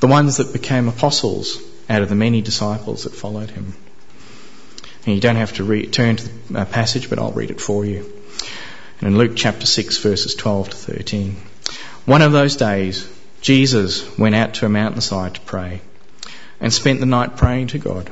the 0.00 0.08
ones 0.08 0.36
that 0.36 0.52
became 0.52 0.88
apostles 0.88 1.58
out 1.88 2.02
of 2.02 2.10
the 2.10 2.14
many 2.14 2.42
disciples 2.42 3.04
that 3.04 3.14
followed 3.14 3.48
him. 3.48 3.74
And 5.06 5.14
you 5.14 5.22
don't 5.22 5.36
have 5.36 5.54
to 5.54 5.64
re- 5.64 5.86
turn 5.86 6.16
to 6.16 6.28
the 6.28 6.60
uh, 6.60 6.64
passage, 6.66 7.08
but 7.08 7.18
I'll 7.18 7.32
read 7.32 7.50
it 7.50 7.62
for 7.62 7.82
you. 7.82 8.04
And 9.00 9.08
in 9.08 9.16
Luke 9.16 9.32
chapter 9.36 9.64
6, 9.64 9.96
verses 9.98 10.34
12 10.34 10.68
to 10.68 10.76
13. 10.76 11.36
One 12.04 12.20
of 12.20 12.32
those 12.32 12.56
days, 12.56 13.08
Jesus 13.40 14.18
went 14.18 14.34
out 14.34 14.54
to 14.54 14.66
a 14.66 14.68
mountainside 14.68 15.36
to 15.36 15.40
pray 15.40 15.80
and 16.60 16.70
spent 16.70 17.00
the 17.00 17.06
night 17.06 17.38
praying 17.38 17.68
to 17.68 17.78
God. 17.78 18.10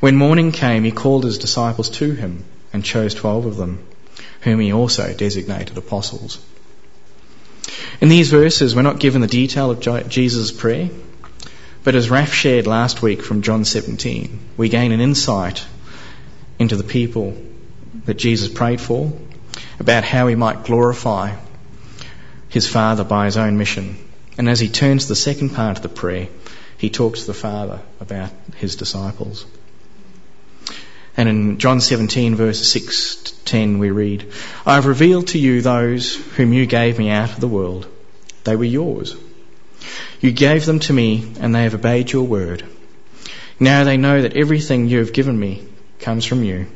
When 0.00 0.16
morning 0.16 0.52
came, 0.52 0.84
he 0.84 0.90
called 0.90 1.24
his 1.24 1.38
disciples 1.38 1.90
to 1.90 2.12
him 2.12 2.44
and 2.72 2.84
chose 2.84 3.14
twelve 3.14 3.46
of 3.46 3.56
them, 3.56 3.86
whom 4.42 4.60
he 4.60 4.72
also 4.72 5.12
designated 5.12 5.76
apostles. 5.76 6.38
In 8.00 8.08
these 8.08 8.30
verses, 8.30 8.74
we're 8.74 8.82
not 8.82 9.00
given 9.00 9.20
the 9.20 9.26
detail 9.26 9.70
of 9.70 10.08
Jesus' 10.08 10.52
prayer, 10.52 10.90
but 11.82 11.94
as 11.94 12.10
Raf 12.10 12.32
shared 12.32 12.66
last 12.66 13.00
week 13.00 13.22
from 13.22 13.42
John 13.42 13.64
17, 13.64 14.38
we 14.56 14.68
gain 14.68 14.92
an 14.92 15.00
insight 15.00 15.64
into 16.58 16.76
the 16.76 16.84
people 16.84 17.36
that 18.04 18.14
Jesus 18.14 18.48
prayed 18.48 18.80
for, 18.80 19.12
about 19.78 20.04
how 20.04 20.26
he 20.26 20.34
might 20.34 20.64
glorify 20.64 21.34
his 22.48 22.68
Father 22.68 23.04
by 23.04 23.26
his 23.26 23.36
own 23.36 23.56
mission. 23.58 23.96
And 24.38 24.48
as 24.48 24.60
he 24.60 24.68
turns 24.68 25.04
to 25.04 25.08
the 25.08 25.16
second 25.16 25.50
part 25.50 25.78
of 25.78 25.82
the 25.82 25.88
prayer, 25.88 26.28
he 26.76 26.90
talks 26.90 27.20
to 27.20 27.26
the 27.28 27.34
Father 27.34 27.80
about 28.00 28.30
his 28.56 28.76
disciples. 28.76 29.46
And 31.16 31.28
in 31.28 31.58
John 31.58 31.80
17 31.80 32.34
verses 32.34 32.70
6 32.72 33.16
to 33.22 33.44
10 33.44 33.78
we 33.78 33.90
read, 33.90 34.30
I 34.66 34.74
have 34.74 34.86
revealed 34.86 35.28
to 35.28 35.38
you 35.38 35.62
those 35.62 36.14
whom 36.14 36.52
you 36.52 36.66
gave 36.66 36.98
me 36.98 37.10
out 37.10 37.30
of 37.30 37.40
the 37.40 37.48
world. 37.48 37.86
They 38.44 38.56
were 38.56 38.64
yours. 38.64 39.16
You 40.20 40.32
gave 40.32 40.66
them 40.66 40.80
to 40.80 40.92
me 40.92 41.32
and 41.40 41.54
they 41.54 41.62
have 41.62 41.74
obeyed 41.74 42.12
your 42.12 42.24
word. 42.24 42.64
Now 43.58 43.84
they 43.84 43.96
know 43.96 44.22
that 44.22 44.36
everything 44.36 44.88
you 44.88 44.98
have 44.98 45.12
given 45.12 45.38
me 45.38 45.64
comes 46.00 46.24
from 46.24 46.44
you. 46.44 46.66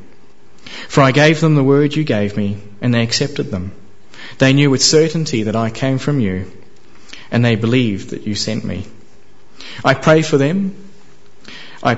For 0.87 1.01
I 1.01 1.11
gave 1.11 1.39
them 1.39 1.55
the 1.55 1.63
word 1.63 1.95
you 1.95 2.03
gave 2.03 2.35
me 2.35 2.57
and 2.81 2.93
they 2.93 3.03
accepted 3.03 3.51
them. 3.51 3.73
They 4.39 4.53
knew 4.53 4.69
with 4.69 4.81
certainty 4.81 5.43
that 5.43 5.55
I 5.55 5.69
came 5.69 5.99
from 5.99 6.19
you 6.19 6.51
and 7.29 7.45
they 7.45 7.55
believed 7.55 8.09
that 8.09 8.25
you 8.25 8.35
sent 8.35 8.63
me. 8.63 8.85
I 9.85 9.93
pray 9.93 10.21
for 10.21 10.37
them. 10.37 10.75
I 11.83 11.95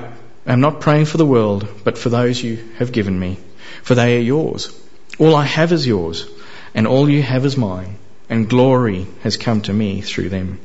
am 0.51 0.59
not 0.59 0.81
praying 0.81 1.05
for 1.05 1.17
the 1.17 1.25
world, 1.25 1.67
but 1.83 1.97
for 1.97 2.09
those 2.09 2.43
you 2.43 2.57
have 2.77 2.91
given 2.91 3.17
me, 3.17 3.37
for 3.81 3.95
they 3.95 4.17
are 4.17 4.21
yours. 4.21 4.77
All 5.17 5.35
I 5.35 5.45
have 5.45 5.71
is 5.71 5.87
yours, 5.87 6.27
and 6.73 6.87
all 6.87 7.09
you 7.09 7.21
have 7.21 7.45
is 7.45 7.55
mine, 7.55 7.97
and 8.29 8.49
glory 8.49 9.07
has 9.21 9.37
come 9.37 9.61
to 9.61 9.73
me 9.73 10.01
through 10.01 10.29
them. 10.29 10.59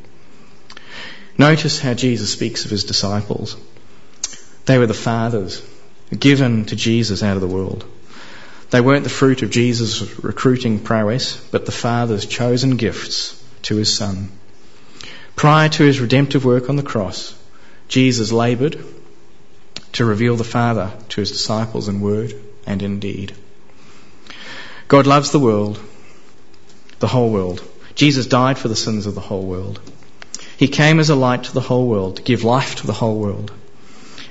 Notice 1.36 1.78
how 1.78 1.94
Jesus 1.94 2.32
speaks 2.32 2.64
of 2.64 2.70
his 2.70 2.84
disciples. 2.84 3.56
They 4.66 4.78
were 4.78 4.86
the 4.86 4.94
Father's, 4.94 5.62
given 6.18 6.64
to 6.66 6.76
Jesus 6.76 7.22
out 7.22 7.36
of 7.36 7.40
the 7.40 7.46
world. 7.46 7.84
They 8.70 8.80
weren't 8.80 9.04
the 9.04 9.10
fruit 9.10 9.42
of 9.42 9.50
Jesus' 9.50 10.22
recruiting 10.22 10.80
prowess, 10.80 11.36
but 11.52 11.64
the 11.64 11.72
Father's 11.72 12.26
chosen 12.26 12.76
gifts 12.76 13.42
to 13.62 13.76
his 13.76 13.94
Son. 13.94 14.30
Prior 15.36 15.68
to 15.68 15.84
his 15.84 16.00
redemptive 16.00 16.44
work 16.44 16.68
on 16.68 16.76
the 16.76 16.82
cross, 16.82 17.34
Jesus 17.86 18.32
laboured 18.32 18.84
to 19.92 20.04
reveal 20.04 20.36
the 20.36 20.44
Father 20.44 20.92
to 21.10 21.20
his 21.20 21.32
disciples 21.32 21.88
in 21.88 22.00
word 22.00 22.34
and 22.66 22.82
in 22.82 23.00
deed. 23.00 23.34
God 24.88 25.06
loves 25.06 25.30
the 25.30 25.38
world, 25.38 25.78
the 26.98 27.08
whole 27.08 27.30
world. 27.30 27.62
Jesus 27.94 28.26
died 28.26 28.58
for 28.58 28.68
the 28.68 28.76
sins 28.76 29.06
of 29.06 29.14
the 29.14 29.20
whole 29.20 29.44
world. 29.44 29.80
He 30.56 30.68
came 30.68 30.98
as 30.98 31.10
a 31.10 31.14
light 31.14 31.44
to 31.44 31.54
the 31.54 31.60
whole 31.60 31.86
world, 31.86 32.16
to 32.16 32.22
give 32.22 32.42
life 32.42 32.76
to 32.76 32.86
the 32.86 32.92
whole 32.92 33.18
world, 33.18 33.52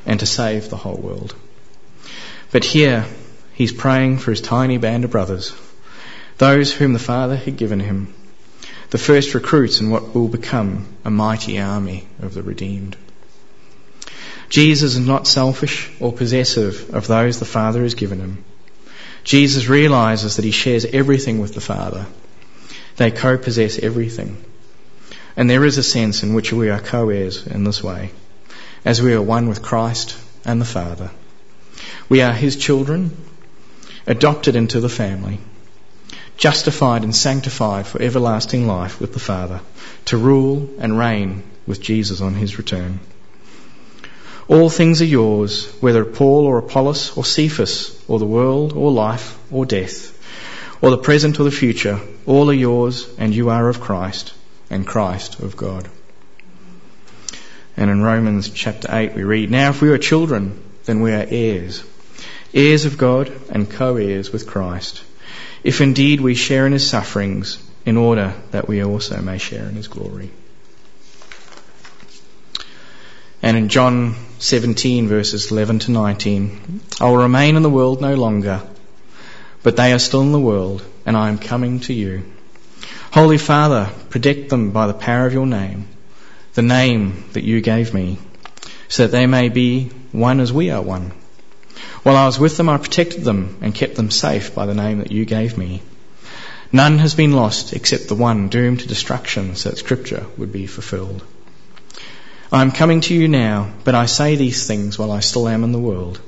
and 0.05 0.19
to 0.19 0.25
save 0.25 0.69
the 0.69 0.77
whole 0.77 0.97
world. 0.97 1.35
But 2.51 2.63
here, 2.63 3.05
he's 3.53 3.71
praying 3.71 4.17
for 4.17 4.31
his 4.31 4.41
tiny 4.41 4.77
band 4.77 5.05
of 5.05 5.11
brothers, 5.11 5.53
those 6.37 6.73
whom 6.73 6.93
the 6.93 6.99
Father 6.99 7.35
had 7.35 7.57
given 7.57 7.79
him, 7.79 8.13
the 8.89 8.97
first 8.97 9.33
recruits 9.33 9.81
in 9.81 9.89
what 9.89 10.15
will 10.15 10.27
become 10.27 10.87
a 11.03 11.09
mighty 11.09 11.59
army 11.59 12.07
of 12.21 12.33
the 12.33 12.43
redeemed. 12.43 12.95
Jesus 14.49 14.95
is 14.95 15.05
not 15.05 15.27
selfish 15.27 15.91
or 15.99 16.13
possessive 16.13 16.93
of 16.93 17.07
those 17.07 17.39
the 17.39 17.45
Father 17.45 17.83
has 17.83 17.95
given 17.95 18.19
him. 18.19 18.43
Jesus 19.23 19.67
realizes 19.67 20.37
that 20.37 20.45
he 20.45 20.51
shares 20.51 20.85
everything 20.85 21.39
with 21.39 21.53
the 21.53 21.61
Father. 21.61 22.05
They 22.95 23.11
co-possess 23.11 23.77
everything. 23.79 24.37
And 25.35 25.49
there 25.49 25.65
is 25.65 25.77
a 25.77 25.83
sense 25.83 26.23
in 26.23 26.33
which 26.33 26.53
we 26.53 26.69
are 26.69 26.79
co-heirs 26.79 27.45
in 27.45 27.63
this 27.63 27.83
way, 27.83 28.11
as 28.85 29.01
we 29.01 29.13
are 29.13 29.21
one 29.21 29.49
with 29.49 29.61
Christ 29.61 30.17
and 30.45 30.61
the 30.61 30.65
Father. 30.65 31.11
We 32.07 32.21
are 32.21 32.33
his 32.33 32.55
children, 32.55 33.11
adopted 34.07 34.55
into 34.55 34.79
the 34.79 34.89
family, 34.89 35.39
justified 36.37 37.03
and 37.03 37.13
sanctified 37.13 37.85
for 37.85 38.01
everlasting 38.01 38.65
life 38.65 39.01
with 39.01 39.13
the 39.13 39.19
Father, 39.19 39.59
to 40.05 40.17
rule 40.17 40.69
and 40.79 40.97
reign 40.97 41.43
with 41.67 41.81
Jesus 41.81 42.21
on 42.21 42.33
his 42.33 42.57
return. 42.57 43.01
All 44.47 44.69
things 44.69 45.01
are 45.01 45.05
yours, 45.05 45.65
whether 45.81 46.05
Paul 46.05 46.45
or 46.45 46.57
Apollos 46.57 47.17
or 47.17 47.25
Cephas 47.25 48.01
or 48.07 48.17
the 48.17 48.25
world 48.25 48.71
or 48.73 48.91
life 48.91 49.37
or 49.51 49.65
death 49.65 50.13
or 50.81 50.91
the 50.91 50.97
present 50.97 51.39
or 51.39 51.43
the 51.43 51.51
future, 51.51 51.99
all 52.25 52.49
are 52.49 52.53
yours 52.53 53.07
and 53.17 53.35
you 53.35 53.49
are 53.49 53.67
of 53.67 53.81
Christ 53.81 54.33
and 54.69 54.87
Christ 54.87 55.39
of 55.39 55.57
God. 55.57 55.89
And 57.75 57.91
in 57.91 58.01
Romans 58.01 58.49
chapter 58.49 58.87
8 58.89 59.15
we 59.15 59.23
read, 59.23 59.51
Now 59.51 59.69
if 59.71 59.81
we 59.81 59.89
are 59.89 59.97
children, 59.97 60.63
then 60.85 61.01
we 61.01 61.11
are 61.11 61.25
heirs, 61.27 61.83
heirs 62.53 62.85
of 62.85 62.97
God 62.97 63.31
and 63.49 63.69
co-heirs 63.69 64.31
with 64.31 64.47
Christ, 64.47 65.03
if 65.63 65.81
indeed 65.81 66.21
we 66.21 66.35
share 66.35 66.65
in 66.65 66.71
his 66.71 66.89
sufferings, 66.89 67.57
in 67.85 67.97
order 67.97 68.33
that 68.51 68.67
we 68.67 68.83
also 68.83 69.21
may 69.21 69.37
share 69.37 69.67
in 69.67 69.75
his 69.75 69.87
glory. 69.87 70.31
And 73.41 73.55
in 73.55 73.69
John 73.69 74.15
17 74.39 75.07
verses 75.07 75.51
11 75.51 75.79
to 75.79 75.91
19, 75.91 76.81
I 76.99 77.05
will 77.05 77.17
remain 77.17 77.55
in 77.55 77.63
the 77.63 77.69
world 77.69 78.01
no 78.01 78.15
longer, 78.15 78.61
but 79.63 79.75
they 79.75 79.93
are 79.93 79.99
still 79.99 80.21
in 80.21 80.31
the 80.31 80.39
world, 80.39 80.83
and 81.05 81.15
I 81.15 81.29
am 81.29 81.37
coming 81.37 81.79
to 81.81 81.93
you. 81.93 82.23
Holy 83.11 83.37
Father, 83.37 83.89
protect 84.09 84.49
them 84.49 84.71
by 84.71 84.87
the 84.87 84.93
power 84.93 85.27
of 85.27 85.33
your 85.33 85.45
name, 85.45 85.87
the 86.53 86.61
name 86.61 87.25
that 87.33 87.43
you 87.43 87.61
gave 87.61 87.93
me, 87.93 88.19
so 88.87 89.03
that 89.03 89.11
they 89.11 89.27
may 89.27 89.49
be 89.49 89.89
one 90.11 90.39
as 90.39 90.51
we 90.51 90.71
are 90.71 90.81
one. 90.81 91.11
While 92.03 92.15
I 92.15 92.25
was 92.25 92.39
with 92.39 92.57
them, 92.57 92.69
I 92.69 92.77
protected 92.77 93.23
them 93.23 93.57
and 93.61 93.73
kept 93.73 93.95
them 93.95 94.11
safe 94.11 94.55
by 94.55 94.65
the 94.65 94.73
name 94.73 94.99
that 94.99 95.11
you 95.11 95.25
gave 95.25 95.57
me. 95.57 95.81
None 96.71 96.99
has 96.99 97.15
been 97.15 97.33
lost 97.33 97.73
except 97.73 98.07
the 98.07 98.15
one 98.15 98.49
doomed 98.49 98.81
to 98.81 98.87
destruction 98.87 99.55
so 99.55 99.69
that 99.69 99.77
scripture 99.77 100.25
would 100.37 100.51
be 100.51 100.67
fulfilled. 100.67 101.23
I 102.49 102.61
am 102.61 102.71
coming 102.71 103.01
to 103.01 103.13
you 103.13 103.27
now, 103.27 103.73
but 103.83 103.93
I 103.93 104.05
say 104.05 104.37
these 104.37 104.65
things 104.65 104.97
while 104.97 105.11
I 105.11 105.19
still 105.19 105.49
am 105.49 105.65
in 105.65 105.73
the 105.73 105.79
world, 105.79 106.21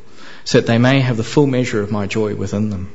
so 0.43 0.59
that 0.59 0.67
they 0.67 0.77
may 0.77 0.99
have 0.99 1.15
the 1.15 1.23
full 1.23 1.47
measure 1.47 1.81
of 1.81 1.91
my 1.91 2.07
joy 2.07 2.35
within 2.35 2.69
them. 2.69 2.91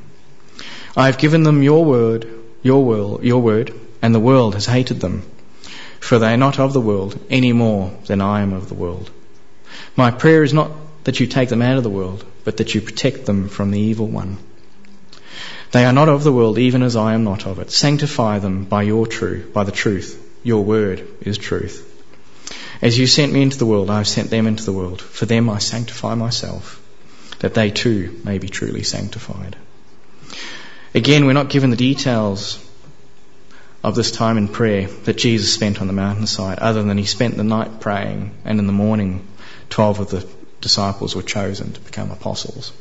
I 0.95 1.07
have 1.07 1.17
given 1.17 1.41
them 1.41 1.63
your 1.63 1.83
word, 1.83 2.27
your 2.61 2.85
will, 2.85 3.19
your 3.23 3.41
word, 3.41 3.73
and 3.99 4.13
the 4.13 4.19
world 4.19 4.53
has 4.53 4.67
hated 4.67 5.01
them, 5.01 5.23
for 5.99 6.19
they 6.19 6.33
are 6.33 6.37
not 6.37 6.59
of 6.59 6.73
the 6.73 6.81
world 6.81 7.19
any 7.31 7.51
more 7.51 7.91
than 8.05 8.21
I 8.21 8.41
am 8.41 8.53
of 8.53 8.69
the 8.69 8.75
world. 8.75 9.09
My 9.95 10.11
prayer 10.11 10.43
is 10.43 10.53
not 10.53 10.71
that 11.05 11.19
you 11.19 11.25
take 11.25 11.49
them 11.49 11.63
out 11.63 11.77
of 11.77 11.83
the 11.83 11.89
world, 11.89 12.23
but 12.43 12.57
that 12.57 12.75
you 12.75 12.81
protect 12.81 13.25
them 13.25 13.49
from 13.49 13.71
the 13.71 13.79
evil 13.79 14.07
one. 14.07 14.37
They 15.71 15.83
are 15.83 15.93
not 15.93 16.09
of 16.09 16.23
the 16.23 16.31
world, 16.31 16.59
even 16.59 16.83
as 16.83 16.95
I 16.95 17.15
am 17.15 17.23
not 17.23 17.47
of 17.47 17.57
it. 17.57 17.71
Sanctify 17.71 18.37
them 18.37 18.65
by 18.65 18.83
your 18.83 19.07
truth, 19.07 19.51
by 19.51 19.63
the 19.63 19.71
truth. 19.71 20.21
Your 20.43 20.63
word 20.63 21.07
is 21.21 21.39
truth. 21.39 21.94
As 22.85 22.95
you 22.99 23.07
sent 23.07 23.33
me 23.33 23.41
into 23.41 23.57
the 23.57 23.65
world, 23.65 23.89
I 23.89 23.97
have 23.97 24.07
sent 24.07 24.29
them 24.29 24.45
into 24.45 24.63
the 24.63 24.71
world. 24.71 25.01
For 25.01 25.25
them 25.25 25.49
I 25.49 25.57
sanctify 25.57 26.13
myself, 26.13 26.79
that 27.39 27.55
they 27.55 27.71
too 27.71 28.21
may 28.23 28.37
be 28.37 28.47
truly 28.47 28.83
sanctified. 28.83 29.55
Again, 30.93 31.25
we're 31.25 31.33
not 31.33 31.49
given 31.49 31.71
the 31.71 31.77
details 31.77 32.63
of 33.83 33.95
this 33.95 34.11
time 34.11 34.37
in 34.37 34.47
prayer 34.47 34.85
that 35.05 35.17
Jesus 35.17 35.51
spent 35.51 35.81
on 35.81 35.87
the 35.87 35.93
mountainside, 35.93 36.59
other 36.59 36.83
than 36.83 36.99
he 36.99 37.05
spent 37.05 37.37
the 37.37 37.43
night 37.43 37.79
praying, 37.79 38.37
and 38.45 38.59
in 38.59 38.67
the 38.67 38.71
morning, 38.71 39.27
12 39.71 40.01
of 40.01 40.09
the 40.11 40.27
disciples 40.61 41.15
were 41.15 41.23
chosen 41.23 41.73
to 41.73 41.79
become 41.79 42.11
apostles. 42.11 42.71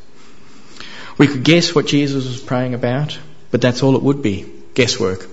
We 1.16 1.28
could 1.28 1.44
guess 1.44 1.74
what 1.74 1.86
Jesus 1.86 2.26
was 2.26 2.42
praying 2.42 2.74
about, 2.74 3.18
but 3.50 3.62
that's 3.62 3.82
all 3.82 3.96
it 3.96 4.02
would 4.02 4.20
be 4.20 4.52
guesswork. 4.74 5.26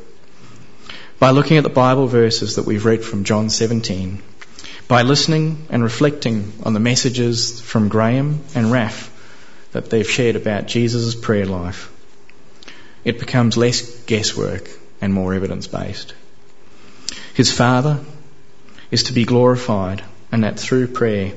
By 1.19 1.31
looking 1.31 1.57
at 1.57 1.63
the 1.63 1.69
Bible 1.69 2.07
verses 2.07 2.55
that 2.55 2.65
we've 2.65 2.85
read 2.85 3.03
from 3.03 3.25
John 3.25 3.49
17, 3.49 4.23
by 4.91 5.03
listening 5.03 5.67
and 5.69 5.81
reflecting 5.81 6.51
on 6.63 6.73
the 6.73 6.79
messages 6.81 7.61
from 7.61 7.87
Graham 7.87 8.43
and 8.53 8.73
Raf 8.73 9.09
that 9.71 9.89
they've 9.89 10.09
shared 10.09 10.35
about 10.35 10.67
Jesus' 10.67 11.15
prayer 11.15 11.45
life, 11.45 11.89
it 13.05 13.17
becomes 13.17 13.55
less 13.55 14.03
guesswork 14.03 14.69
and 14.99 15.13
more 15.13 15.33
evidence 15.33 15.65
based. 15.65 16.13
His 17.33 17.53
Father 17.53 18.01
is 18.91 19.03
to 19.03 19.13
be 19.13 19.23
glorified, 19.23 20.03
and 20.29 20.43
that 20.43 20.59
through 20.59 20.87
prayer, 20.87 21.31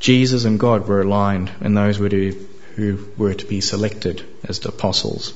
Jesus 0.00 0.44
and 0.44 0.58
God 0.58 0.88
were 0.88 1.02
aligned, 1.02 1.52
and 1.60 1.76
those 1.76 2.00
were 2.00 2.08
to, 2.08 2.48
who 2.74 2.98
were 3.16 3.34
to 3.34 3.46
be 3.46 3.60
selected 3.60 4.24
as 4.42 4.58
the 4.58 4.70
apostles. 4.70 5.34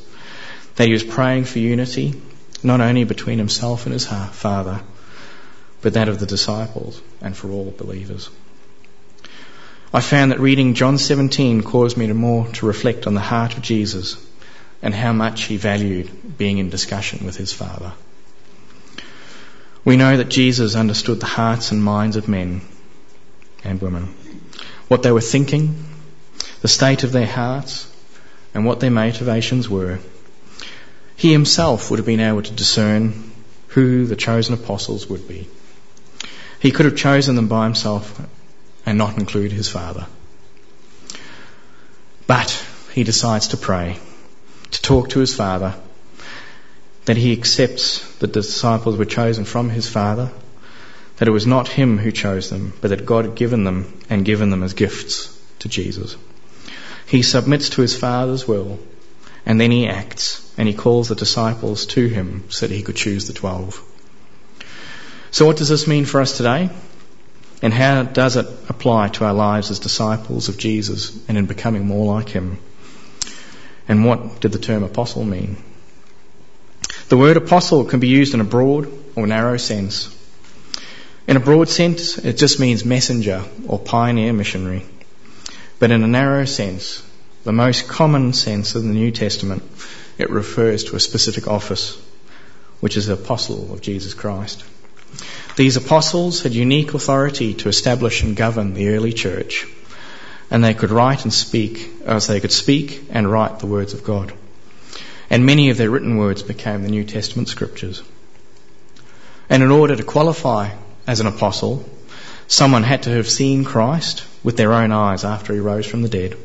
That 0.74 0.88
he 0.88 0.92
was 0.92 1.04
praying 1.04 1.44
for 1.44 1.60
unity, 1.60 2.20
not 2.64 2.80
only 2.80 3.04
between 3.04 3.38
himself 3.38 3.86
and 3.86 3.92
his 3.92 4.04
Father, 4.04 4.80
but 5.82 5.94
that 5.94 6.08
of 6.08 6.20
the 6.20 6.26
disciples 6.26 7.02
and 7.20 7.36
for 7.36 7.50
all 7.50 7.74
believers. 7.76 8.30
I 9.92 10.00
found 10.00 10.32
that 10.32 10.40
reading 10.40 10.72
John 10.74 10.96
17 10.96 11.62
caused 11.62 11.98
me 11.98 12.06
to 12.06 12.14
more 12.14 12.48
to 12.48 12.66
reflect 12.66 13.06
on 13.06 13.14
the 13.14 13.20
heart 13.20 13.56
of 13.56 13.62
Jesus 13.62 14.16
and 14.80 14.94
how 14.94 15.12
much 15.12 15.42
he 15.42 15.56
valued 15.56 16.38
being 16.38 16.58
in 16.58 16.70
discussion 16.70 17.26
with 17.26 17.36
his 17.36 17.52
Father. 17.52 17.92
We 19.84 19.96
know 19.96 20.16
that 20.16 20.28
Jesus 20.28 20.76
understood 20.76 21.20
the 21.20 21.26
hearts 21.26 21.72
and 21.72 21.82
minds 21.82 22.16
of 22.16 22.28
men 22.28 22.62
and 23.64 23.82
women, 23.82 24.14
what 24.88 25.02
they 25.02 25.12
were 25.12 25.20
thinking, 25.20 25.84
the 26.62 26.68
state 26.68 27.02
of 27.04 27.12
their 27.12 27.26
hearts, 27.26 27.88
and 28.54 28.64
what 28.64 28.80
their 28.80 28.90
motivations 28.90 29.68
were. 29.68 29.98
He 31.16 31.32
himself 31.32 31.90
would 31.90 31.98
have 31.98 32.06
been 32.06 32.20
able 32.20 32.42
to 32.42 32.52
discern 32.52 33.32
who 33.68 34.06
the 34.06 34.16
chosen 34.16 34.54
apostles 34.54 35.08
would 35.08 35.26
be. 35.26 35.48
He 36.62 36.70
could 36.70 36.86
have 36.86 36.94
chosen 36.94 37.34
them 37.34 37.48
by 37.48 37.64
himself 37.64 38.24
and 38.86 38.96
not 38.96 39.18
include 39.18 39.50
his 39.50 39.68
father. 39.68 40.06
But 42.28 42.64
he 42.92 43.02
decides 43.02 43.48
to 43.48 43.56
pray, 43.56 43.98
to 44.70 44.80
talk 44.80 45.08
to 45.08 45.18
his 45.18 45.34
father, 45.34 45.74
that 47.06 47.16
he 47.16 47.32
accepts 47.32 47.98
that 48.18 48.32
the 48.32 48.40
disciples 48.42 48.96
were 48.96 49.04
chosen 49.04 49.44
from 49.44 49.70
his 49.70 49.88
father, 49.88 50.30
that 51.16 51.26
it 51.26 51.32
was 51.32 51.48
not 51.48 51.66
him 51.66 51.98
who 51.98 52.12
chose 52.12 52.48
them, 52.48 52.72
but 52.80 52.90
that 52.90 53.06
God 53.06 53.24
had 53.24 53.34
given 53.34 53.64
them 53.64 54.00
and 54.08 54.24
given 54.24 54.50
them 54.50 54.62
as 54.62 54.72
gifts 54.72 55.36
to 55.58 55.68
Jesus. 55.68 56.16
He 57.06 57.22
submits 57.22 57.70
to 57.70 57.82
his 57.82 57.96
father's 57.96 58.46
will, 58.46 58.78
and 59.44 59.60
then 59.60 59.72
he 59.72 59.88
acts, 59.88 60.48
and 60.56 60.68
he 60.68 60.74
calls 60.74 61.08
the 61.08 61.16
disciples 61.16 61.86
to 61.86 62.06
him 62.06 62.44
so 62.50 62.68
that 62.68 62.74
he 62.74 62.84
could 62.84 62.94
choose 62.94 63.26
the 63.26 63.32
twelve. 63.32 63.82
So, 65.32 65.46
what 65.46 65.56
does 65.56 65.70
this 65.70 65.86
mean 65.86 66.04
for 66.04 66.20
us 66.20 66.36
today? 66.36 66.68
And 67.62 67.72
how 67.72 68.02
does 68.02 68.36
it 68.36 68.46
apply 68.68 69.08
to 69.08 69.24
our 69.24 69.32
lives 69.32 69.70
as 69.70 69.78
disciples 69.78 70.50
of 70.50 70.58
Jesus 70.58 71.18
and 71.26 71.38
in 71.38 71.46
becoming 71.46 71.86
more 71.86 72.14
like 72.14 72.28
Him? 72.28 72.58
And 73.88 74.04
what 74.04 74.40
did 74.40 74.52
the 74.52 74.58
term 74.58 74.82
apostle 74.82 75.24
mean? 75.24 75.56
The 77.08 77.16
word 77.16 77.38
apostle 77.38 77.86
can 77.86 77.98
be 77.98 78.08
used 78.08 78.34
in 78.34 78.42
a 78.42 78.44
broad 78.44 78.92
or 79.16 79.26
narrow 79.26 79.56
sense. 79.56 80.14
In 81.26 81.38
a 81.38 81.40
broad 81.40 81.70
sense, 81.70 82.18
it 82.18 82.36
just 82.36 82.60
means 82.60 82.84
messenger 82.84 83.42
or 83.66 83.78
pioneer 83.78 84.34
missionary. 84.34 84.84
But 85.78 85.92
in 85.92 86.04
a 86.04 86.08
narrow 86.08 86.44
sense, 86.44 87.02
the 87.44 87.52
most 87.52 87.88
common 87.88 88.34
sense 88.34 88.74
of 88.74 88.82
the 88.82 88.90
New 88.90 89.10
Testament, 89.10 89.62
it 90.18 90.28
refers 90.28 90.84
to 90.84 90.96
a 90.96 91.00
specific 91.00 91.48
office, 91.48 91.98
which 92.80 92.98
is 92.98 93.06
the 93.06 93.14
apostle 93.14 93.72
of 93.72 93.80
Jesus 93.80 94.12
Christ. 94.12 94.62
These 95.56 95.76
apostles 95.76 96.42
had 96.42 96.54
unique 96.54 96.94
authority 96.94 97.54
to 97.54 97.68
establish 97.68 98.22
and 98.22 98.36
govern 98.36 98.74
the 98.74 98.88
early 98.88 99.12
church, 99.12 99.66
and 100.50 100.62
they 100.62 100.74
could 100.74 100.90
write 100.90 101.24
and 101.24 101.32
speak, 101.32 101.90
as 102.04 102.26
they 102.26 102.40
could 102.40 102.52
speak 102.52 103.04
and 103.10 103.30
write 103.30 103.58
the 103.58 103.66
words 103.66 103.94
of 103.94 104.04
God 104.04 104.32
and 105.32 105.46
many 105.46 105.70
of 105.70 105.78
their 105.78 105.88
written 105.88 106.18
words 106.18 106.42
became 106.42 106.82
the 106.82 106.90
New 106.90 107.04
Testament 107.04 107.48
scriptures. 107.48 108.02
And 109.48 109.62
in 109.62 109.70
order 109.70 109.96
to 109.96 110.02
qualify 110.02 110.74
as 111.06 111.20
an 111.20 111.26
apostle, 111.26 111.88
someone 112.48 112.82
had 112.82 113.04
to 113.04 113.10
have 113.10 113.26
seen 113.26 113.64
Christ 113.64 114.24
with 114.44 114.58
their 114.58 114.74
own 114.74 114.92
eyes 114.92 115.24
after 115.24 115.54
he 115.54 115.58
rose 115.58 115.86
from 115.86 116.02
the 116.02 116.10
dead, 116.10 116.36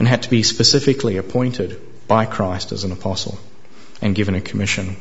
and 0.00 0.08
had 0.08 0.24
to 0.24 0.30
be 0.30 0.42
specifically 0.42 1.16
appointed 1.16 1.80
by 2.08 2.24
Christ 2.24 2.72
as 2.72 2.82
an 2.82 2.90
apostle 2.90 3.38
and 4.00 4.16
given 4.16 4.34
a 4.34 4.40
commission. 4.40 4.96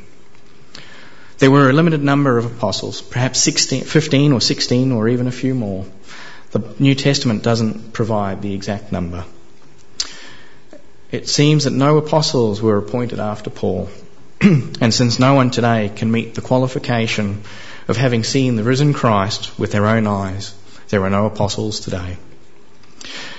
There 1.42 1.50
were 1.50 1.72
a 1.72 1.74
limited 1.74 2.04
number 2.04 2.38
of 2.38 2.46
apostles, 2.46 3.02
perhaps 3.02 3.40
16, 3.40 3.86
15 3.86 4.32
or 4.32 4.40
16 4.42 4.92
or 4.92 5.10
even 5.10 5.26
a 5.26 5.32
few 5.32 5.56
more. 5.56 5.86
The 6.52 6.76
New 6.78 6.94
Testament 6.94 7.42
doesn't 7.42 7.94
provide 7.94 8.44
the 8.44 8.54
exact 8.54 8.92
number. 8.92 9.26
It 11.12 11.28
seems 11.28 11.64
that 11.64 11.74
no 11.74 11.98
apostles 11.98 12.62
were 12.62 12.78
appointed 12.78 13.20
after 13.20 13.50
Paul. 13.50 13.90
and 14.42 14.94
since 14.94 15.18
no 15.18 15.34
one 15.34 15.50
today 15.50 15.92
can 15.96 16.12
meet 16.12 16.36
the 16.36 16.42
qualification 16.42 17.42
of 17.88 17.98
having 17.98 18.24
seen 18.24 18.56
the 18.56 18.64
risen 18.64 18.94
Christ 18.94 19.58
with 19.58 19.72
their 19.72 19.88
own 19.88 20.06
eyes, 20.06 20.54
there 20.90 21.04
are 21.04 21.10
no 21.10 21.26
apostles 21.26 21.80
today. 21.80 22.18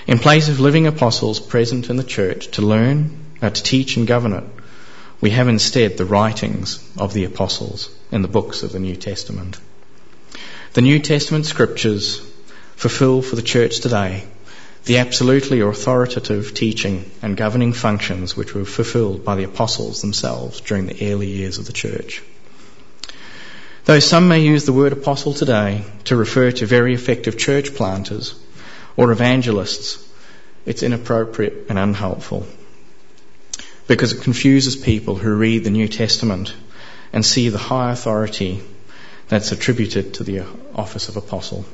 In 0.08 0.18
place 0.18 0.48
of 0.48 0.58
living 0.58 0.88
apostles 0.88 1.38
present 1.38 1.88
in 1.88 1.98
the 1.98 2.02
church 2.18 2.48
to 2.56 2.62
learn, 2.62 3.16
uh, 3.40 3.50
to 3.50 3.62
teach 3.62 3.96
and 3.96 4.08
govern 4.08 4.32
it, 4.32 4.44
we 5.22 5.30
have 5.30 5.46
instead 5.46 5.96
the 5.96 6.04
writings 6.04 6.84
of 6.98 7.14
the 7.14 7.24
apostles 7.24 7.88
in 8.10 8.22
the 8.22 8.28
books 8.28 8.64
of 8.64 8.72
the 8.72 8.80
New 8.80 8.96
Testament. 8.96 9.58
The 10.72 10.82
New 10.82 10.98
Testament 10.98 11.46
scriptures 11.46 12.20
fulfill 12.74 13.22
for 13.22 13.36
the 13.36 13.42
church 13.42 13.80
today 13.80 14.24
the 14.84 14.98
absolutely 14.98 15.60
authoritative 15.60 16.54
teaching 16.54 17.08
and 17.22 17.36
governing 17.36 17.72
functions 17.72 18.36
which 18.36 18.52
were 18.52 18.64
fulfilled 18.64 19.24
by 19.24 19.36
the 19.36 19.44
apostles 19.44 20.00
themselves 20.00 20.60
during 20.60 20.86
the 20.86 21.12
early 21.12 21.28
years 21.28 21.58
of 21.58 21.66
the 21.66 21.72
church. 21.72 22.20
Though 23.84 24.00
some 24.00 24.26
may 24.26 24.40
use 24.40 24.64
the 24.64 24.72
word 24.72 24.92
apostle 24.92 25.34
today 25.34 25.84
to 26.06 26.16
refer 26.16 26.50
to 26.50 26.66
very 26.66 26.94
effective 26.94 27.38
church 27.38 27.76
planters 27.76 28.34
or 28.96 29.12
evangelists, 29.12 30.04
it's 30.66 30.82
inappropriate 30.82 31.66
and 31.68 31.78
unhelpful 31.78 32.44
because 33.92 34.14
it 34.14 34.22
confuses 34.22 34.74
people 34.74 35.16
who 35.16 35.34
read 35.34 35.64
the 35.64 35.70
New 35.70 35.86
Testament 35.86 36.54
and 37.12 37.22
see 37.22 37.50
the 37.50 37.58
high 37.58 37.92
authority 37.92 38.62
that's 39.28 39.52
attributed 39.52 40.14
to 40.14 40.24
the 40.24 40.44
office 40.74 41.10
of 41.10 41.18
apostle. 41.18 41.66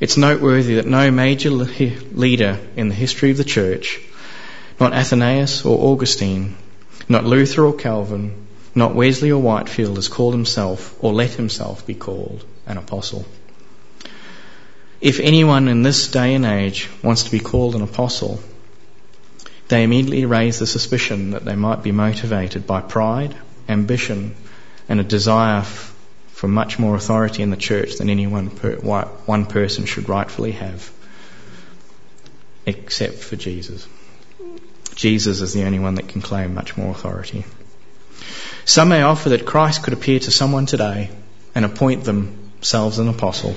It's 0.00 0.16
noteworthy 0.16 0.76
that 0.76 0.86
no 0.86 1.10
major 1.10 1.50
leader 1.50 2.58
in 2.74 2.88
the 2.88 2.94
history 2.94 3.30
of 3.32 3.36
the 3.36 3.44
church, 3.44 4.00
not 4.80 4.94
Athanasius 4.94 5.66
or 5.66 5.92
Augustine, 5.92 6.56
not 7.06 7.26
Luther 7.26 7.66
or 7.66 7.74
Calvin, 7.74 8.46
not 8.74 8.94
Wesley 8.94 9.30
or 9.30 9.42
Whitefield, 9.42 9.96
has 9.96 10.08
called 10.08 10.32
himself 10.32 10.96
or 11.04 11.12
let 11.12 11.32
himself 11.32 11.86
be 11.86 11.96
called 11.96 12.46
an 12.64 12.78
apostle. 12.78 13.26
If 15.02 15.20
anyone 15.20 15.68
in 15.68 15.82
this 15.82 16.08
day 16.08 16.32
and 16.34 16.46
age 16.46 16.88
wants 17.02 17.24
to 17.24 17.30
be 17.30 17.40
called 17.40 17.74
an 17.74 17.82
apostle, 17.82 18.40
they 19.68 19.84
immediately 19.84 20.24
raise 20.24 20.58
the 20.58 20.66
suspicion 20.66 21.30
that 21.30 21.44
they 21.44 21.56
might 21.56 21.82
be 21.82 21.92
motivated 21.92 22.66
by 22.66 22.80
pride, 22.80 23.36
ambition, 23.68 24.34
and 24.88 24.98
a 24.98 25.04
desire 25.04 25.62
for 26.32 26.48
much 26.48 26.78
more 26.78 26.94
authority 26.94 27.42
in 27.42 27.50
the 27.50 27.56
church 27.56 27.96
than 27.98 28.08
any 28.08 28.26
one, 28.26 28.48
per, 28.48 28.76
one 28.76 29.46
person 29.46 29.84
should 29.84 30.08
rightfully 30.08 30.52
have, 30.52 30.90
except 32.64 33.16
for 33.16 33.36
Jesus. 33.36 33.86
Jesus 34.94 35.40
is 35.40 35.52
the 35.52 35.64
only 35.64 35.78
one 35.78 35.96
that 35.96 36.08
can 36.08 36.22
claim 36.22 36.54
much 36.54 36.76
more 36.76 36.90
authority. 36.90 37.44
Some 38.64 38.88
may 38.88 39.02
offer 39.02 39.30
that 39.30 39.46
Christ 39.46 39.82
could 39.82 39.92
appear 39.92 40.18
to 40.18 40.30
someone 40.30 40.66
today 40.66 41.10
and 41.54 41.64
appoint 41.64 42.04
themselves 42.04 42.98
an 42.98 43.08
apostle. 43.08 43.54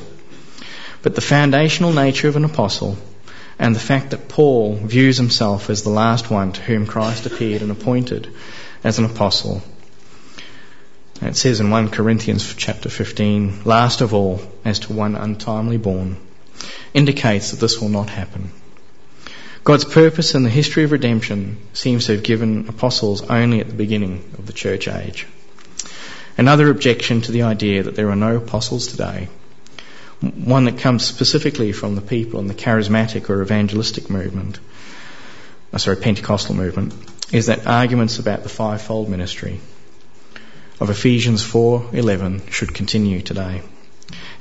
But 1.02 1.16
the 1.16 1.22
foundational 1.22 1.94
nature 1.94 2.28
of 2.28 2.36
an 2.36 2.46
apostle 2.46 2.98
and 3.62 3.74
the 3.74 3.80
fact 3.80 4.10
that 4.10 4.28
Paul 4.28 4.76
views 4.76 5.16
himself 5.16 5.70
as 5.70 5.84
the 5.84 5.90
last 5.90 6.30
one 6.30 6.52
to 6.52 6.62
whom 6.62 6.86
Christ 6.86 7.26
appeared 7.26 7.62
and 7.62 7.72
appointed 7.72 8.28
as 8.84 9.00
an 9.00 9.06
apostle 9.06 9.62
it 11.22 11.38
says 11.38 11.60
in 11.60 11.70
1 11.70 11.90
Corinthians 11.90 12.56
chapter 12.56 12.90
15, 12.90 13.62
last 13.64 14.02
of 14.02 14.16
all, 14.16 14.42
as 14.66 14.80
to 14.80 14.94
one 14.94 15.16
untimely 15.16 15.78
born, 15.78 16.18
indicates 16.96 17.52
that 17.52 17.60
this 17.60 17.80
will 17.80 17.90
not 17.90 18.10
happen. 18.10 18.52
God's 19.64 19.86
purpose 19.86 20.34
in 20.34 20.42
the 20.42 20.50
history 20.50 20.84
of 20.84 20.92
redemption 20.92 21.60
seems 21.74 22.08
to 22.08 22.14
have 22.14 22.24
given 22.24 22.68
apostles 22.70 23.22
only 23.22 23.60
at 23.60 23.68
the 23.68 23.76
beginning 23.76 24.34
of 24.40 24.48
the 24.48 24.54
church 24.54 24.88
age. 24.88 25.28
Another 26.40 26.72
objection 26.72 27.22
to 27.22 27.32
the 27.32 27.44
idea 27.44 27.84
that 27.84 27.96
there 27.96 28.10
are 28.10 28.16
no 28.16 28.38
apostles 28.38 28.88
today, 28.88 29.30
one 30.22 30.66
that 30.66 30.78
comes 30.78 31.04
specifically 31.04 31.72
from 31.72 31.96
the 31.96 32.02
people 32.02 32.40
in 32.40 32.48
the 32.48 32.54
charismatic 32.54 33.30
or 33.30 33.42
evangelistic 33.42 34.10
movement, 34.10 34.60
oh, 35.74 35.78
sorry, 35.78 35.98
Pentecostal 35.98 36.56
movement, 36.56 36.94
is 37.32 37.48
that 37.48 37.66
arguments 37.66 38.20
about 38.20 38.44
the 38.44 38.50
fivefold 38.50 39.10
ministry 39.10 39.60
of 40.80 40.90
Ephesians 40.90 41.44
4:11 41.44 42.52
should 42.52 42.74
continue 42.74 43.22
today. 43.22 43.62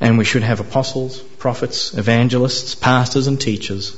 And 0.00 0.18
we 0.18 0.24
should 0.24 0.42
have 0.42 0.60
apostles, 0.60 1.18
prophets, 1.18 1.94
evangelists, 1.94 2.74
pastors 2.74 3.26
and 3.26 3.40
teachers, 3.40 3.96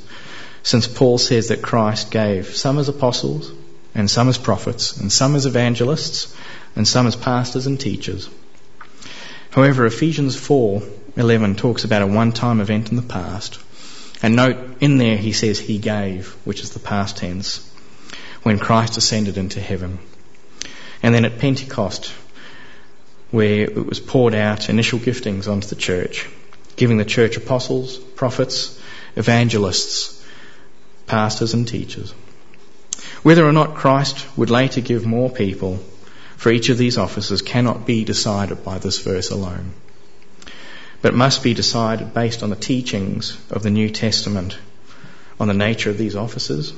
since 0.61 0.87
Paul 0.87 1.17
says 1.17 1.47
that 1.47 1.61
Christ 1.61 2.11
gave 2.11 2.55
some 2.55 2.79
as 2.79 2.89
apostles 2.89 3.51
and 3.95 4.09
some 4.09 4.29
as 4.29 4.37
prophets 4.37 4.97
and 4.97 5.11
some 5.11 5.35
as 5.35 5.45
evangelists 5.45 6.35
and 6.75 6.87
some 6.87 7.07
as 7.07 7.15
pastors 7.15 7.67
and 7.67 7.79
teachers. 7.79 8.29
However, 9.51 9.85
Ephesians 9.85 10.35
4:11 11.15 11.57
talks 11.57 11.83
about 11.83 12.01
a 12.01 12.07
one-time 12.07 12.59
event 12.59 12.89
in 12.89 12.95
the 12.95 13.01
past. 13.01 13.59
And 14.21 14.35
note 14.35 14.57
in 14.79 14.97
there 14.97 15.17
he 15.17 15.33
says 15.33 15.59
he 15.59 15.77
gave, 15.77 16.35
which 16.43 16.61
is 16.61 16.71
the 16.71 16.79
past 16.79 17.17
tense, 17.17 17.69
when 18.41 18.57
Christ 18.57 18.97
ascended 18.97 19.37
into 19.37 19.59
heaven. 19.59 19.99
And 21.03 21.13
then 21.13 21.25
at 21.25 21.39
Pentecost, 21.39 22.13
where 23.31 23.65
it 23.65 23.85
was 23.85 23.99
poured 23.99 24.33
out 24.33 24.69
initial 24.69 24.99
giftings 24.99 25.47
onto 25.47 25.67
the 25.67 25.75
church, 25.75 26.27
giving 26.75 26.97
the 26.97 27.05
church 27.05 27.37
apostles, 27.37 27.97
prophets, 27.97 28.79
evangelists, 29.15 30.23
pastors, 31.05 31.53
and 31.53 31.67
teachers. 31.67 32.13
Whether 33.21 33.45
or 33.45 33.51
not 33.51 33.75
Christ 33.75 34.25
would 34.37 34.49
later 34.49 34.81
give 34.81 35.05
more 35.05 35.29
people 35.29 35.83
for 36.37 36.51
each 36.51 36.69
of 36.69 36.77
these 36.77 36.97
offices 36.97 37.41
cannot 37.41 37.85
be 37.85 38.03
decided 38.03 38.63
by 38.63 38.77
this 38.77 38.99
verse 38.99 39.29
alone, 39.29 39.73
but 41.03 41.13
must 41.13 41.43
be 41.43 41.53
decided 41.53 42.13
based 42.13 42.43
on 42.43 42.49
the 42.49 42.55
teachings 42.55 43.37
of 43.51 43.61
the 43.61 43.69
New 43.69 43.89
Testament 43.89 44.57
on 45.37 45.49
the 45.49 45.53
nature 45.53 45.89
of 45.89 45.97
these 45.97 46.15
offices 46.15 46.73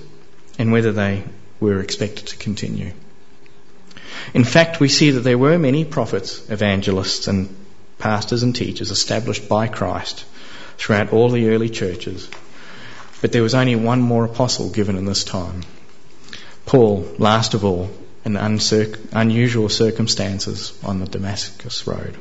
and 0.57 0.71
whether 0.71 0.91
they 0.91 1.23
were 1.59 1.79
expected 1.79 2.27
to 2.27 2.38
continue. 2.38 2.91
In 4.33 4.43
fact, 4.43 4.79
we 4.79 4.89
see 4.89 5.11
that 5.11 5.19
there 5.19 5.38
were 5.38 5.59
many 5.59 5.85
prophets, 5.85 6.49
evangelists, 6.49 7.27
and 7.27 7.55
pastors 7.99 8.41
and 8.41 8.55
teachers 8.55 8.89
established 8.89 9.47
by 9.47 9.67
Christ 9.67 10.25
throughout 10.77 11.13
all 11.13 11.29
the 11.29 11.49
early 11.49 11.69
churches, 11.69 12.27
but 13.21 13.31
there 13.31 13.43
was 13.43 13.53
only 13.53 13.75
one 13.75 14.01
more 14.01 14.25
apostle 14.25 14.71
given 14.71 14.97
in 14.97 15.05
this 15.05 15.23
time. 15.23 15.61
Paul, 16.65 17.07
last 17.19 17.53
of 17.53 17.63
all, 17.63 17.91
in 18.25 18.38
unusual 18.38 19.69
circumstances 19.69 20.73
on 20.83 20.99
the 20.99 21.05
Damascus 21.05 21.85
Road. 21.85 22.17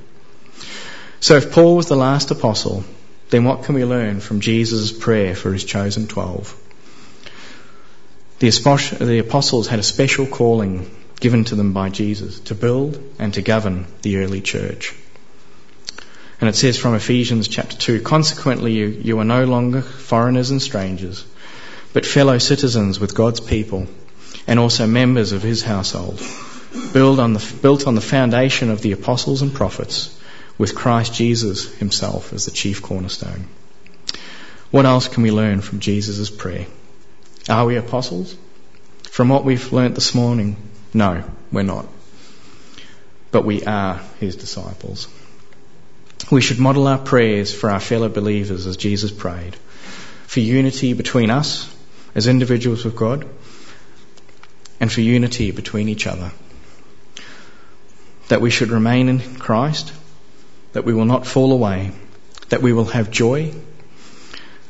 So 1.24 1.36
if 1.36 1.52
Paul 1.52 1.76
was 1.76 1.86
the 1.86 1.96
last 1.96 2.30
apostle, 2.32 2.84
then 3.30 3.44
what 3.44 3.62
can 3.62 3.74
we 3.74 3.86
learn 3.86 4.20
from 4.20 4.40
Jesus' 4.40 4.92
prayer 4.92 5.34
for 5.34 5.54
his 5.54 5.64
chosen 5.64 6.06
twelve? 6.06 6.54
The 8.40 9.22
apostles 9.26 9.66
had 9.66 9.78
a 9.78 9.82
special 9.82 10.26
calling 10.26 10.90
given 11.20 11.44
to 11.44 11.54
them 11.54 11.72
by 11.72 11.88
Jesus 11.88 12.40
to 12.40 12.54
build 12.54 13.02
and 13.18 13.32
to 13.32 13.40
govern 13.40 13.86
the 14.02 14.18
early 14.18 14.42
church. 14.42 14.94
And 16.42 16.50
it 16.50 16.56
says 16.56 16.76
from 16.76 16.94
Ephesians 16.94 17.48
chapter 17.48 17.74
2 17.74 18.02
Consequently, 18.02 18.74
you, 18.74 18.88
you 18.88 19.18
are 19.18 19.24
no 19.24 19.44
longer 19.44 19.80
foreigners 19.80 20.50
and 20.50 20.60
strangers, 20.60 21.24
but 21.94 22.04
fellow 22.04 22.36
citizens 22.36 23.00
with 23.00 23.14
God's 23.14 23.40
people 23.40 23.86
and 24.46 24.58
also 24.58 24.86
members 24.86 25.32
of 25.32 25.40
his 25.42 25.62
household, 25.62 26.20
built 26.92 27.18
on 27.18 27.32
the, 27.32 27.56
built 27.62 27.86
on 27.86 27.94
the 27.94 28.02
foundation 28.02 28.68
of 28.68 28.82
the 28.82 28.92
apostles 28.92 29.40
and 29.40 29.54
prophets, 29.54 30.20
with 30.58 30.74
Christ 30.74 31.14
Jesus 31.14 31.74
himself 31.74 32.32
as 32.32 32.44
the 32.44 32.50
chief 32.50 32.82
cornerstone. 32.82 33.46
What 34.70 34.86
else 34.86 35.08
can 35.08 35.22
we 35.22 35.30
learn 35.30 35.60
from 35.60 35.80
Jesus' 35.80 36.30
prayer? 36.30 36.66
Are 37.48 37.66
we 37.66 37.76
apostles? 37.76 38.36
From 39.10 39.28
what 39.28 39.44
we've 39.44 39.72
learnt 39.72 39.94
this 39.94 40.14
morning, 40.14 40.56
no, 40.92 41.22
we're 41.52 41.62
not. 41.62 41.86
But 43.30 43.44
we 43.44 43.64
are 43.64 44.00
his 44.20 44.36
disciples. 44.36 45.08
We 46.30 46.40
should 46.40 46.58
model 46.58 46.86
our 46.86 46.98
prayers 46.98 47.54
for 47.54 47.70
our 47.70 47.80
fellow 47.80 48.08
believers 48.08 48.66
as 48.66 48.76
Jesus 48.76 49.10
prayed, 49.10 49.56
for 50.26 50.40
unity 50.40 50.92
between 50.94 51.30
us 51.30 51.72
as 52.14 52.26
individuals 52.26 52.84
with 52.84 52.96
God, 52.96 53.26
and 54.80 54.90
for 54.90 55.00
unity 55.00 55.50
between 55.50 55.88
each 55.88 56.06
other. 56.06 56.32
That 58.28 58.40
we 58.40 58.50
should 58.50 58.70
remain 58.70 59.08
in 59.08 59.20
Christ, 59.36 59.92
that 60.74 60.84
we 60.84 60.92
will 60.92 61.04
not 61.04 61.26
fall 61.26 61.52
away, 61.52 61.92
that 62.50 62.60
we 62.60 62.72
will 62.72 62.84
have 62.84 63.10
joy, 63.10 63.54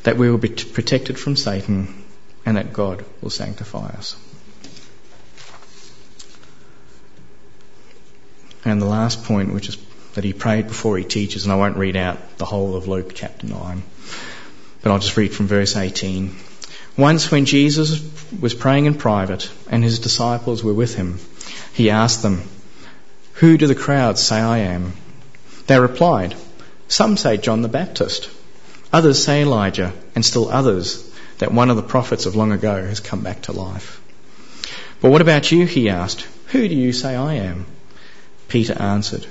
that 0.04 0.16
we 0.16 0.30
will 0.30 0.38
be 0.38 0.50
protected 0.50 1.18
from 1.18 1.34
Satan, 1.34 2.04
and 2.46 2.58
that 2.58 2.72
God 2.72 3.04
will 3.22 3.30
sanctify 3.30 3.86
us. 3.86 4.14
And 8.66 8.80
the 8.80 8.86
last 8.86 9.24
point, 9.24 9.52
which 9.52 9.68
is 9.68 9.78
that 10.14 10.24
he 10.24 10.32
prayed 10.32 10.68
before 10.68 10.96
he 10.96 11.04
teaches, 11.04 11.44
and 11.44 11.52
I 11.52 11.56
won't 11.56 11.76
read 11.76 11.96
out 11.96 12.38
the 12.38 12.44
whole 12.44 12.76
of 12.76 12.86
Luke 12.86 13.12
chapter 13.14 13.46
9, 13.46 13.82
but 14.82 14.92
I'll 14.92 14.98
just 14.98 15.16
read 15.16 15.34
from 15.34 15.46
verse 15.46 15.74
18. 15.74 16.36
Once 16.96 17.30
when 17.30 17.46
Jesus 17.46 18.00
was 18.40 18.54
praying 18.54 18.84
in 18.84 18.94
private 18.94 19.50
and 19.70 19.82
his 19.82 19.98
disciples 19.98 20.62
were 20.62 20.74
with 20.74 20.94
him, 20.94 21.18
he 21.72 21.90
asked 21.90 22.22
them, 22.22 22.42
Who 23.34 23.56
do 23.56 23.66
the 23.66 23.74
crowds 23.74 24.22
say 24.22 24.36
I 24.36 24.58
am? 24.58 24.92
They 25.66 25.79
replied, 25.79 26.35
Some 26.88 27.16
say 27.16 27.37
John 27.37 27.62
the 27.62 27.68
Baptist, 27.68 28.29
others 28.92 29.22
say 29.22 29.42
Elijah, 29.42 29.92
and 30.14 30.24
still 30.24 30.48
others 30.48 31.11
that 31.38 31.53
one 31.53 31.70
of 31.70 31.77
the 31.77 31.83
prophets 31.83 32.27
of 32.27 32.37
long 32.37 32.53
ago 32.53 32.85
has 32.85 33.00
come 33.00 33.22
back 33.22 33.42
to 33.42 33.53
life. 33.53 34.00
But 35.00 35.11
what 35.11 35.20
about 35.22 35.50
you? 35.50 35.66
He 35.66 35.88
asked, 35.88 36.27
Who 36.48 36.68
do 36.68 36.74
you 36.74 36.92
say 36.92 37.14
I 37.14 37.35
am? 37.35 37.66
Peter 38.48 38.74
answered, 38.81 39.27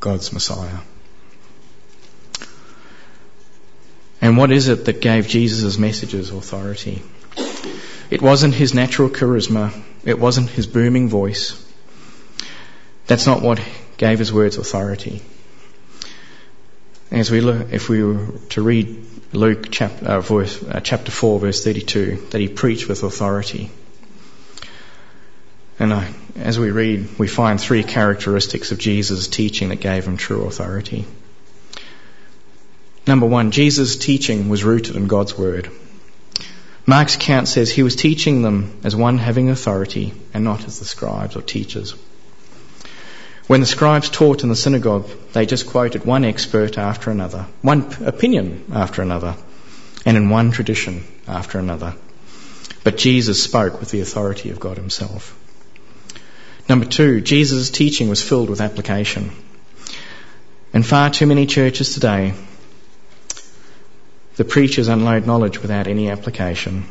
God's 0.00 0.32
Messiah. 0.32 0.78
And 4.20 4.38
what 4.38 4.52
is 4.52 4.68
it 4.68 4.86
that 4.86 5.02
gave 5.02 5.28
Jesus' 5.28 5.78
messages 5.78 6.30
authority? 6.30 7.02
It 8.10 8.22
wasn't 8.22 8.54
his 8.54 8.72
natural 8.72 9.10
charisma. 9.10 9.72
It 10.04 10.18
wasn't 10.18 10.48
his 10.48 10.66
booming 10.66 11.08
voice. 11.08 11.60
That's 13.06 13.26
not 13.26 13.42
what 13.42 13.58
gave 13.96 14.18
his 14.18 14.32
words 14.32 14.56
authority. 14.56 15.22
As 17.10 17.30
we 17.30 17.40
look, 17.40 17.72
if 17.72 17.88
we 17.88 18.02
were 18.02 18.26
to 18.50 18.62
read 18.62 19.04
Luke 19.32 19.68
chapter, 19.70 20.06
uh, 20.06 20.20
verse, 20.20 20.62
uh, 20.62 20.80
chapter 20.80 21.10
4 21.10 21.40
verse 21.40 21.62
32, 21.62 22.28
that 22.30 22.40
he 22.40 22.48
preached 22.48 22.88
with 22.88 23.02
authority. 23.02 23.70
And 25.78 25.92
I, 25.92 26.12
as 26.36 26.58
we 26.58 26.70
read, 26.70 27.18
we 27.18 27.28
find 27.28 27.60
three 27.60 27.82
characteristics 27.82 28.72
of 28.72 28.78
Jesus' 28.78 29.28
teaching 29.28 29.68
that 29.68 29.80
gave 29.80 30.06
him 30.06 30.16
true 30.16 30.44
authority. 30.44 31.04
Number 33.06 33.26
one, 33.26 33.50
Jesus' 33.50 33.96
teaching 33.96 34.48
was 34.48 34.64
rooted 34.64 34.96
in 34.96 35.08
God's 35.08 35.36
Word. 35.36 35.70
Mark's 36.86 37.16
account 37.16 37.48
says 37.48 37.70
he 37.70 37.82
was 37.82 37.96
teaching 37.96 38.42
them 38.42 38.80
as 38.84 38.94
one 38.94 39.18
having 39.18 39.50
authority 39.50 40.12
and 40.32 40.44
not 40.44 40.64
as 40.64 40.78
the 40.78 40.84
scribes 40.84 41.36
or 41.36 41.42
teachers. 41.42 41.94
When 43.46 43.60
the 43.60 43.66
scribes 43.66 44.08
taught 44.08 44.42
in 44.42 44.48
the 44.48 44.56
synagogue, 44.56 45.06
they 45.34 45.44
just 45.44 45.66
quoted 45.66 46.06
one 46.06 46.24
expert 46.24 46.78
after 46.78 47.10
another, 47.10 47.46
one 47.60 47.82
opinion 48.02 48.64
after 48.72 49.02
another, 49.02 49.36
and 50.06 50.16
in 50.16 50.30
one 50.30 50.50
tradition 50.50 51.04
after 51.28 51.58
another. 51.58 51.94
But 52.84 52.96
Jesus 52.96 53.42
spoke 53.42 53.80
with 53.80 53.90
the 53.90 54.00
authority 54.00 54.48
of 54.48 54.60
God 54.60 54.78
Himself. 54.78 55.36
Number 56.70 56.86
two, 56.86 57.20
Jesus' 57.20 57.68
teaching 57.68 58.08
was 58.08 58.22
filled 58.22 58.48
with 58.48 58.62
application. 58.62 59.30
In 60.72 60.82
far 60.82 61.10
too 61.10 61.26
many 61.26 61.44
churches 61.44 61.92
today, 61.92 62.32
the 64.36 64.44
preachers 64.44 64.88
unload 64.88 65.26
knowledge 65.26 65.60
without 65.60 65.86
any 65.86 66.08
application, 66.08 66.86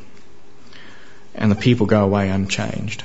and 1.34 1.52
the 1.52 1.56
people 1.56 1.88
go 1.88 2.04
away 2.04 2.30
unchanged. 2.30 3.04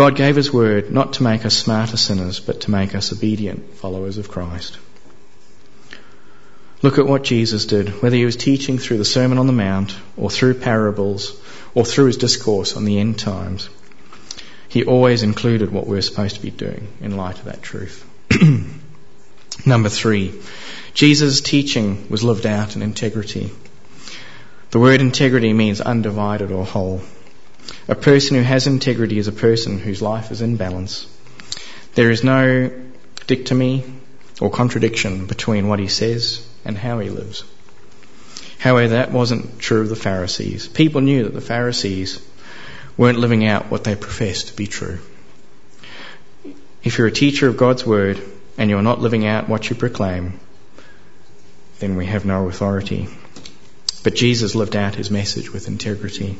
God 0.00 0.16
gave 0.16 0.34
His 0.34 0.50
word 0.50 0.90
not 0.90 1.12
to 1.12 1.22
make 1.22 1.44
us 1.44 1.54
smarter 1.54 1.98
sinners, 1.98 2.40
but 2.40 2.62
to 2.62 2.70
make 2.70 2.94
us 2.94 3.12
obedient 3.12 3.74
followers 3.74 4.16
of 4.16 4.30
Christ. 4.30 4.78
Look 6.80 6.96
at 6.96 7.06
what 7.06 7.22
Jesus 7.22 7.66
did, 7.66 8.00
whether 8.00 8.16
he 8.16 8.24
was 8.24 8.36
teaching 8.36 8.78
through 8.78 8.96
the 8.96 9.04
Sermon 9.04 9.36
on 9.36 9.46
the 9.46 9.52
Mount, 9.52 9.94
or 10.16 10.30
through 10.30 10.54
parables, 10.54 11.38
or 11.74 11.84
through 11.84 12.06
his 12.06 12.16
discourse 12.16 12.78
on 12.78 12.86
the 12.86 12.98
end 12.98 13.18
times. 13.18 13.68
He 14.70 14.86
always 14.86 15.22
included 15.22 15.70
what 15.70 15.86
we're 15.86 16.00
supposed 16.00 16.36
to 16.36 16.40
be 16.40 16.50
doing 16.50 16.88
in 17.02 17.18
light 17.18 17.38
of 17.38 17.44
that 17.44 17.60
truth. 17.60 18.02
Number 19.66 19.90
three, 19.90 20.32
Jesus' 20.94 21.42
teaching 21.42 22.06
was 22.08 22.24
lived 22.24 22.46
out 22.46 22.74
in 22.74 22.80
integrity. 22.80 23.50
The 24.70 24.80
word 24.80 25.02
integrity 25.02 25.52
means 25.52 25.82
undivided 25.82 26.50
or 26.50 26.64
whole. 26.64 27.02
A 27.90 27.96
person 27.96 28.36
who 28.36 28.42
has 28.42 28.68
integrity 28.68 29.18
is 29.18 29.26
a 29.26 29.32
person 29.32 29.80
whose 29.80 30.00
life 30.00 30.30
is 30.30 30.42
in 30.42 30.54
balance. 30.54 31.08
There 31.96 32.12
is 32.12 32.22
no 32.22 32.70
dichotomy 33.26 33.84
or 34.40 34.48
contradiction 34.48 35.26
between 35.26 35.66
what 35.66 35.80
he 35.80 35.88
says 35.88 36.46
and 36.64 36.78
how 36.78 37.00
he 37.00 37.10
lives. 37.10 37.42
However, 38.60 38.90
that 38.90 39.10
wasn't 39.10 39.58
true 39.58 39.80
of 39.80 39.88
the 39.88 39.96
Pharisees. 39.96 40.68
People 40.68 41.00
knew 41.00 41.24
that 41.24 41.34
the 41.34 41.40
Pharisees 41.40 42.24
weren't 42.96 43.18
living 43.18 43.44
out 43.44 43.72
what 43.72 43.82
they 43.82 43.96
professed 43.96 44.48
to 44.48 44.54
be 44.54 44.68
true. 44.68 45.00
If 46.84 46.96
you're 46.96 47.08
a 47.08 47.22
teacher 47.24 47.48
of 47.48 47.56
God's 47.56 47.84
word 47.84 48.22
and 48.56 48.70
you're 48.70 48.82
not 48.82 49.00
living 49.00 49.26
out 49.26 49.48
what 49.48 49.68
you 49.68 49.74
proclaim, 49.74 50.38
then 51.80 51.96
we 51.96 52.06
have 52.06 52.24
no 52.24 52.46
authority. 52.46 53.08
But 54.04 54.14
Jesus 54.14 54.54
lived 54.54 54.76
out 54.76 54.94
his 54.94 55.10
message 55.10 55.52
with 55.52 55.66
integrity. 55.66 56.36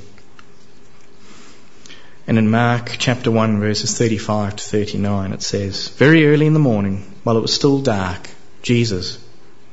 And 2.31 2.39
in 2.39 2.49
Mark 2.49 2.95
chapter 2.97 3.29
1 3.29 3.59
verses 3.59 3.99
35 3.99 4.55
to 4.55 4.63
39 4.63 5.33
it 5.33 5.43
says, 5.43 5.89
Very 5.89 6.29
early 6.29 6.47
in 6.47 6.53
the 6.53 6.61
morning, 6.61 7.13
while 7.25 7.37
it 7.37 7.41
was 7.41 7.53
still 7.53 7.83
dark, 7.83 8.21
Jesus 8.63 9.19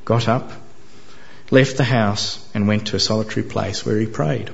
got 0.05 0.27
up, 0.27 0.51
left 1.51 1.77
the 1.77 1.83
house 1.83 2.43
and 2.55 2.67
went 2.67 2.87
to 2.87 2.95
a 2.95 2.99
solitary 2.99 3.43
place 3.43 3.85
where 3.85 3.99
he 3.99 4.07
prayed. 4.07 4.49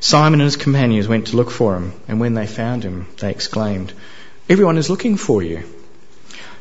Simon 0.00 0.40
and 0.40 0.46
his 0.48 0.56
companions 0.56 1.06
went 1.06 1.28
to 1.28 1.36
look 1.36 1.52
for 1.52 1.76
him, 1.76 1.92
and 2.08 2.18
when 2.18 2.34
they 2.34 2.48
found 2.48 2.82
him, 2.82 3.06
they 3.18 3.30
exclaimed, 3.30 3.92
Everyone 4.48 4.76
is 4.76 4.90
looking 4.90 5.16
for 5.16 5.40
you. 5.40 5.62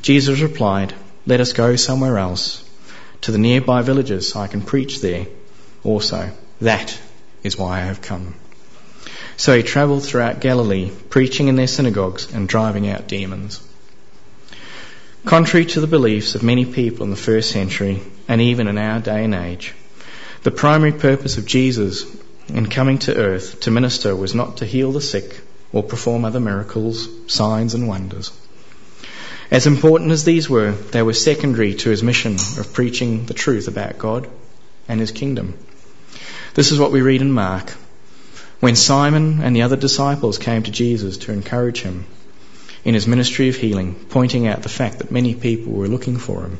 Jesus 0.03 0.39
replied, 0.39 0.93
Let 1.25 1.41
us 1.41 1.53
go 1.53 1.75
somewhere 1.77 2.19
else, 2.19 2.63
to 3.21 3.31
the 3.31 3.39
nearby 3.39 3.81
villages, 3.81 4.29
so 4.29 4.41
I 4.41 4.45
can 4.45 4.61
preach 4.61 5.01
there 5.01 5.25
also. 5.83 6.29
That 6.61 6.95
is 7.41 7.57
why 7.57 7.77
I 7.81 7.85
have 7.85 8.03
come. 8.03 8.35
So 9.37 9.55
he 9.55 9.61
travelled 9.61 10.03
throughout 10.03 10.41
Galilee, 10.41 10.89
preaching 11.09 11.47
in 11.47 11.55
their 11.55 11.67
synagogues 11.67 12.33
and 12.33 12.49
driving 12.49 12.89
out 12.89 13.07
demons. 13.07 13.61
Contrary 15.25 15.65
to 15.65 15.79
the 15.79 15.85
beliefs 15.87 16.33
of 16.33 16.41
many 16.41 16.65
people 16.65 17.03
in 17.03 17.11
the 17.11 17.15
first 17.15 17.51
century, 17.51 18.01
and 18.27 18.41
even 18.41 18.67
in 18.67 18.79
our 18.79 18.99
day 18.99 19.23
and 19.23 19.35
age, 19.35 19.75
the 20.41 20.49
primary 20.49 20.91
purpose 20.91 21.37
of 21.37 21.45
Jesus 21.45 22.03
in 22.47 22.67
coming 22.67 22.97
to 22.99 23.15
earth 23.15 23.59
to 23.61 23.71
minister 23.71 24.15
was 24.15 24.33
not 24.33 24.57
to 24.57 24.65
heal 24.65 24.91
the 24.91 25.01
sick 25.01 25.39
or 25.71 25.83
perform 25.83 26.25
other 26.25 26.39
miracles, 26.39 27.07
signs, 27.27 27.75
and 27.75 27.87
wonders. 27.87 28.31
As 29.51 29.67
important 29.67 30.11
as 30.11 30.23
these 30.23 30.49
were, 30.49 30.71
they 30.71 31.03
were 31.03 31.13
secondary 31.13 31.75
to 31.75 31.89
his 31.91 32.01
mission 32.01 32.35
of 32.57 32.73
preaching 32.73 33.27
the 33.27 33.35
truth 33.35 33.67
about 33.67 33.99
God 33.99 34.27
and 34.87 34.99
his 34.99 35.11
kingdom. 35.11 35.53
This 36.55 36.71
is 36.71 36.79
what 36.79 36.91
we 36.91 37.01
read 37.01 37.21
in 37.21 37.31
Mark 37.31 37.71
when 38.59 38.75
Simon 38.75 39.41
and 39.43 39.55
the 39.55 39.61
other 39.61 39.75
disciples 39.75 40.37
came 40.37 40.63
to 40.63 40.71
Jesus 40.71 41.17
to 41.17 41.31
encourage 41.31 41.81
him 41.81 42.05
in 42.83 42.93
his 42.95 43.07
ministry 43.07 43.49
of 43.49 43.55
healing, 43.55 43.93
pointing 44.09 44.47
out 44.47 44.63
the 44.63 44.69
fact 44.69 44.97
that 44.97 45.11
many 45.11 45.35
people 45.35 45.73
were 45.73 45.87
looking 45.87 46.17
for 46.17 46.41
him, 46.41 46.57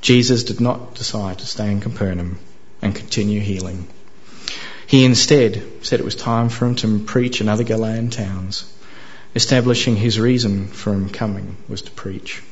Jesus 0.00 0.44
did 0.44 0.60
not 0.60 0.94
decide 0.94 1.38
to 1.38 1.46
stay 1.46 1.70
in 1.70 1.80
Capernaum 1.80 2.38
and 2.80 2.94
continue 2.94 3.40
healing. 3.40 3.88
He 4.86 5.04
instead 5.04 5.62
said 5.82 6.00
it 6.00 6.04
was 6.04 6.14
time 6.14 6.48
for 6.48 6.66
him 6.66 6.74
to 6.76 6.98
preach 7.00 7.40
in 7.40 7.48
other 7.48 7.64
Galilean 7.64 8.10
towns, 8.10 8.72
establishing 9.34 9.96
his 9.96 10.20
reason 10.20 10.68
for 10.68 10.92
him 10.92 11.08
coming 11.08 11.56
was 11.68 11.82
to 11.82 11.90
preach. 11.90 12.42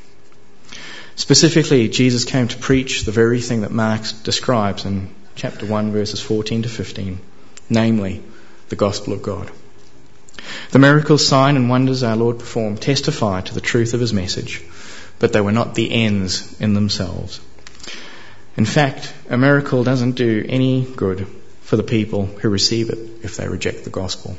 Specifically, 1.14 1.88
Jesus 1.88 2.24
came 2.24 2.48
to 2.48 2.56
preach 2.56 3.04
the 3.04 3.12
very 3.12 3.40
thing 3.40 3.60
that 3.60 3.70
Mark 3.70 4.02
describes 4.24 4.86
in 4.86 5.14
chapter 5.36 5.66
1 5.66 5.92
verses 5.92 6.20
14 6.20 6.62
to 6.62 6.68
15 6.68 7.20
namely 7.70 8.22
the 8.70 8.76
gospel 8.76 9.12
of 9.12 9.22
God. 9.22 9.50
The 10.70 10.78
miracles, 10.78 11.26
sign 11.26 11.56
and 11.56 11.68
wonders 11.68 12.02
our 12.02 12.16
Lord 12.16 12.38
performed 12.38 12.80
testify 12.80 13.42
to 13.42 13.54
the 13.54 13.60
truth 13.60 13.92
of 13.92 14.00
his 14.00 14.14
message, 14.14 14.62
but 15.18 15.32
they 15.32 15.40
were 15.40 15.52
not 15.52 15.74
the 15.74 15.92
ends 15.92 16.58
in 16.60 16.72
themselves. 16.74 17.40
In 18.56 18.64
fact, 18.64 19.12
a 19.28 19.36
miracle 19.36 19.84
doesn't 19.84 20.12
do 20.12 20.44
any 20.48 20.84
good 20.84 21.26
for 21.62 21.76
the 21.76 21.82
people 21.82 22.26
who 22.26 22.48
receive 22.48 22.90
it 22.90 22.98
if 23.22 23.36
they 23.36 23.48
reject 23.48 23.84
the 23.84 23.90
gospel. 23.90 24.36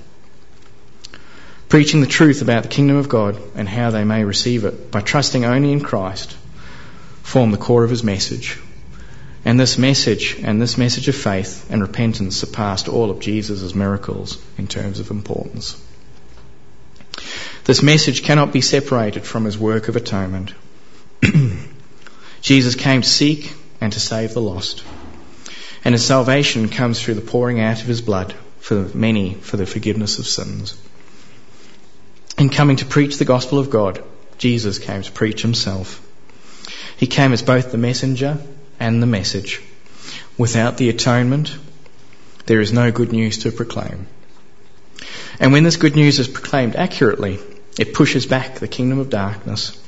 Preaching 1.70 2.02
the 2.02 2.08
truth 2.08 2.41
about 2.41 2.63
the 2.63 2.70
kingdom 2.70 2.98
of 2.98 3.08
God 3.08 3.38
and 3.56 3.67
how 3.67 3.91
they 3.91 4.04
may 4.04 4.24
receive 4.24 4.65
it 4.65 4.91
by 4.91 5.02
trusting 5.02 5.46
only 5.46 5.72
in 5.72 5.82
Christ 5.82 6.36
form 7.24 7.52
the 7.52 7.58
core 7.58 7.84
of 7.84 7.89
his 7.89 8.04
message. 8.04 8.58
And 9.43 9.60
this 9.60 9.77
message 9.77 10.38
and 10.43 10.62
this 10.62 10.77
message 10.77 11.08
of 11.08 11.15
faith 11.15 11.67
and 11.71 11.82
repentance 11.82 12.38
surpassed 12.38 12.88
all 12.88 13.10
of 13.10 13.19
Jesus' 13.19 13.73
miracles 13.73 14.38
in 14.58 14.67
terms 14.67 14.99
of 14.99 15.10
importance. 15.10 15.82
This 17.63 17.82
message 17.82 18.23
cannot 18.23 18.54
be 18.54 18.62
separated 18.62 19.23
from 19.23 19.45
his 19.45 19.58
work 19.58 19.88
of 19.88 19.95
atonement. 19.95 20.54
Jesus 22.41 22.75
came 22.75 23.01
to 23.01 23.10
seek 23.10 23.54
and 23.80 23.91
to 23.93 23.99
save 23.99 24.34
the 24.34 24.41
lost. 24.41 24.84
And 25.84 25.93
his 25.93 26.06
salvation 26.06 26.69
comes 26.69 27.01
through 27.01 27.15
the 27.15 27.21
pouring 27.21 27.60
out 27.60 27.82
of 27.82 27.88
his 27.88 28.01
blood 28.01 28.36
for 28.60 28.89
many 28.93 29.34
for 29.34 29.58
the 29.58 29.65
forgiveness 29.65 30.19
of 30.19 30.27
sins. 30.27 30.80
In 32.38 32.49
coming 32.49 32.77
to 32.77 32.86
preach 32.86 33.17
the 33.17 33.25
gospel 33.25 33.58
of 33.58 33.71
God, 33.71 34.04
Jesus 34.38 34.80
came 34.80 35.01
to 35.01 35.12
preach 35.12 35.41
himself. 35.41 35.99
He 36.97 37.08
came 37.08 37.34
as 37.34 37.41
both 37.41 37.71
the 37.71 37.77
messenger 37.77 38.38
and 38.82 39.02
the 39.02 39.08
message. 39.08 39.62
Without 40.38 40.78
the 40.78 40.89
atonement, 40.89 41.56
there 42.48 42.60
is 42.62 42.74
no 42.74 42.91
good 42.91 43.12
news 43.12 43.38
to 43.39 43.52
proclaim. 43.52 44.08
And 45.39 45.54
when 45.54 45.63
this 45.63 45.78
good 45.78 45.96
news 45.96 46.17
is 46.17 46.28
proclaimed 46.28 46.76
accurately, 46.76 47.39
it 47.78 47.94
pushes 47.94 48.26
back 48.26 48.56
the 48.56 48.67
kingdom 48.67 48.98
of 48.98 49.12
darkness, 49.12 49.80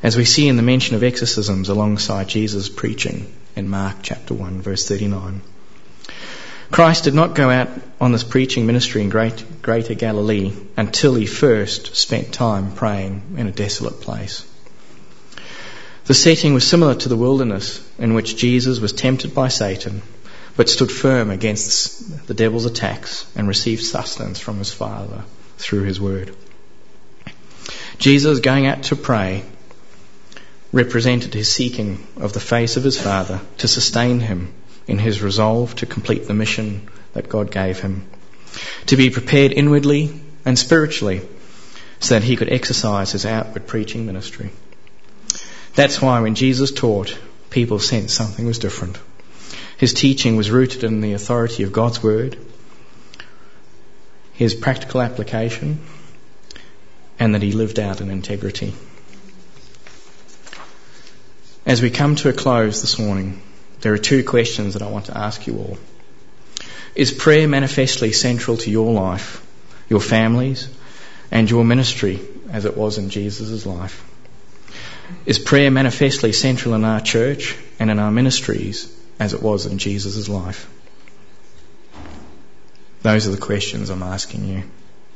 as 0.00 0.16
we 0.16 0.24
see 0.24 0.46
in 0.46 0.56
the 0.56 0.62
mention 0.62 0.94
of 0.94 1.02
exorcisms 1.02 1.68
alongside 1.68 2.28
Jesus' 2.28 2.68
preaching 2.68 3.32
in 3.56 3.68
Mark 3.68 3.96
chapter 4.02 4.32
1 4.32 4.62
verse 4.62 4.88
39. 4.88 5.40
Christ 6.70 7.04
did 7.04 7.14
not 7.14 7.34
go 7.34 7.50
out 7.50 7.68
on 8.00 8.12
this 8.12 8.24
preaching 8.24 8.66
ministry 8.66 9.02
in 9.02 9.08
great, 9.08 9.60
greater 9.60 9.94
Galilee 9.94 10.52
until 10.76 11.14
he 11.14 11.26
first 11.26 11.96
spent 11.96 12.32
time 12.32 12.72
praying 12.72 13.22
in 13.36 13.48
a 13.48 13.52
desolate 13.52 14.00
place. 14.00 14.44
The 16.06 16.14
setting 16.14 16.54
was 16.54 16.64
similar 16.64 16.94
to 16.94 17.08
the 17.08 17.16
wilderness 17.16 17.80
in 17.98 18.14
which 18.14 18.36
Jesus 18.36 18.78
was 18.78 18.92
tempted 18.92 19.34
by 19.34 19.48
Satan, 19.48 20.02
but 20.56 20.68
stood 20.68 20.92
firm 20.92 21.30
against 21.30 22.28
the 22.28 22.34
devil's 22.34 22.64
attacks 22.64 23.26
and 23.34 23.48
received 23.48 23.82
sustenance 23.82 24.38
from 24.38 24.58
his 24.58 24.72
Father 24.72 25.24
through 25.58 25.82
his 25.82 26.00
word. 26.00 26.34
Jesus 27.98 28.38
going 28.38 28.66
out 28.66 28.84
to 28.84 28.96
pray 28.96 29.44
represented 30.70 31.34
his 31.34 31.50
seeking 31.50 32.06
of 32.18 32.32
the 32.32 32.40
face 32.40 32.76
of 32.76 32.84
his 32.84 33.00
Father 33.00 33.40
to 33.58 33.66
sustain 33.66 34.20
him 34.20 34.52
in 34.86 34.98
his 34.98 35.22
resolve 35.22 35.74
to 35.76 35.86
complete 35.86 36.28
the 36.28 36.34
mission 36.34 36.88
that 37.14 37.28
God 37.28 37.50
gave 37.50 37.80
him, 37.80 38.08
to 38.86 38.96
be 38.96 39.10
prepared 39.10 39.52
inwardly 39.52 40.20
and 40.44 40.56
spiritually 40.56 41.22
so 41.98 42.14
that 42.14 42.22
he 42.22 42.36
could 42.36 42.52
exercise 42.52 43.10
his 43.10 43.26
outward 43.26 43.66
preaching 43.66 44.06
ministry. 44.06 44.50
That's 45.76 46.00
why 46.00 46.20
when 46.20 46.34
Jesus 46.34 46.72
taught, 46.72 47.16
people 47.50 47.78
sensed 47.78 48.14
something 48.14 48.46
was 48.46 48.58
different. 48.58 48.98
His 49.76 49.92
teaching 49.92 50.36
was 50.36 50.50
rooted 50.50 50.84
in 50.84 51.02
the 51.02 51.12
authority 51.12 51.64
of 51.64 51.72
God's 51.72 52.02
Word, 52.02 52.38
his 54.32 54.54
practical 54.54 55.02
application, 55.02 55.80
and 57.18 57.34
that 57.34 57.42
he 57.42 57.52
lived 57.52 57.78
out 57.78 58.00
in 58.00 58.10
integrity. 58.10 58.74
As 61.66 61.82
we 61.82 61.90
come 61.90 62.16
to 62.16 62.30
a 62.30 62.32
close 62.32 62.80
this 62.80 62.98
morning, 62.98 63.42
there 63.82 63.92
are 63.92 63.98
two 63.98 64.24
questions 64.24 64.72
that 64.72 64.82
I 64.82 64.90
want 64.90 65.06
to 65.06 65.18
ask 65.18 65.46
you 65.46 65.58
all. 65.58 65.78
Is 66.94 67.12
prayer 67.12 67.46
manifestly 67.46 68.12
central 68.12 68.56
to 68.58 68.70
your 68.70 68.94
life, 68.94 69.46
your 69.90 70.00
families, 70.00 70.70
and 71.30 71.50
your 71.50 71.64
ministry 71.64 72.18
as 72.50 72.64
it 72.64 72.78
was 72.78 72.96
in 72.96 73.10
Jesus' 73.10 73.66
life? 73.66 74.02
Is 75.24 75.38
prayer 75.38 75.70
manifestly 75.70 76.32
central 76.32 76.74
in 76.74 76.84
our 76.84 77.00
church 77.00 77.56
and 77.78 77.90
in 77.90 77.98
our 77.98 78.10
ministries 78.10 78.92
as 79.18 79.34
it 79.34 79.42
was 79.42 79.66
in 79.66 79.78
Jesus' 79.78 80.28
life? 80.28 80.68
Those 83.02 83.26
are 83.26 83.32
the 83.32 83.36
questions 83.36 83.90
I'm 83.90 84.02
asking 84.02 84.46
you, 84.46 84.64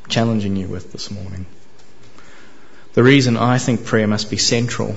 challenging 0.09 0.57
you 0.57 0.68
with 0.68 0.92
this 0.92 1.11
morning. 1.11 1.46
The 2.92 3.03
reason 3.03 3.37
I 3.37 3.59
think 3.59 3.85
prayer 3.85 4.07
must 4.07 4.31
be 4.31 4.37
central 4.37 4.96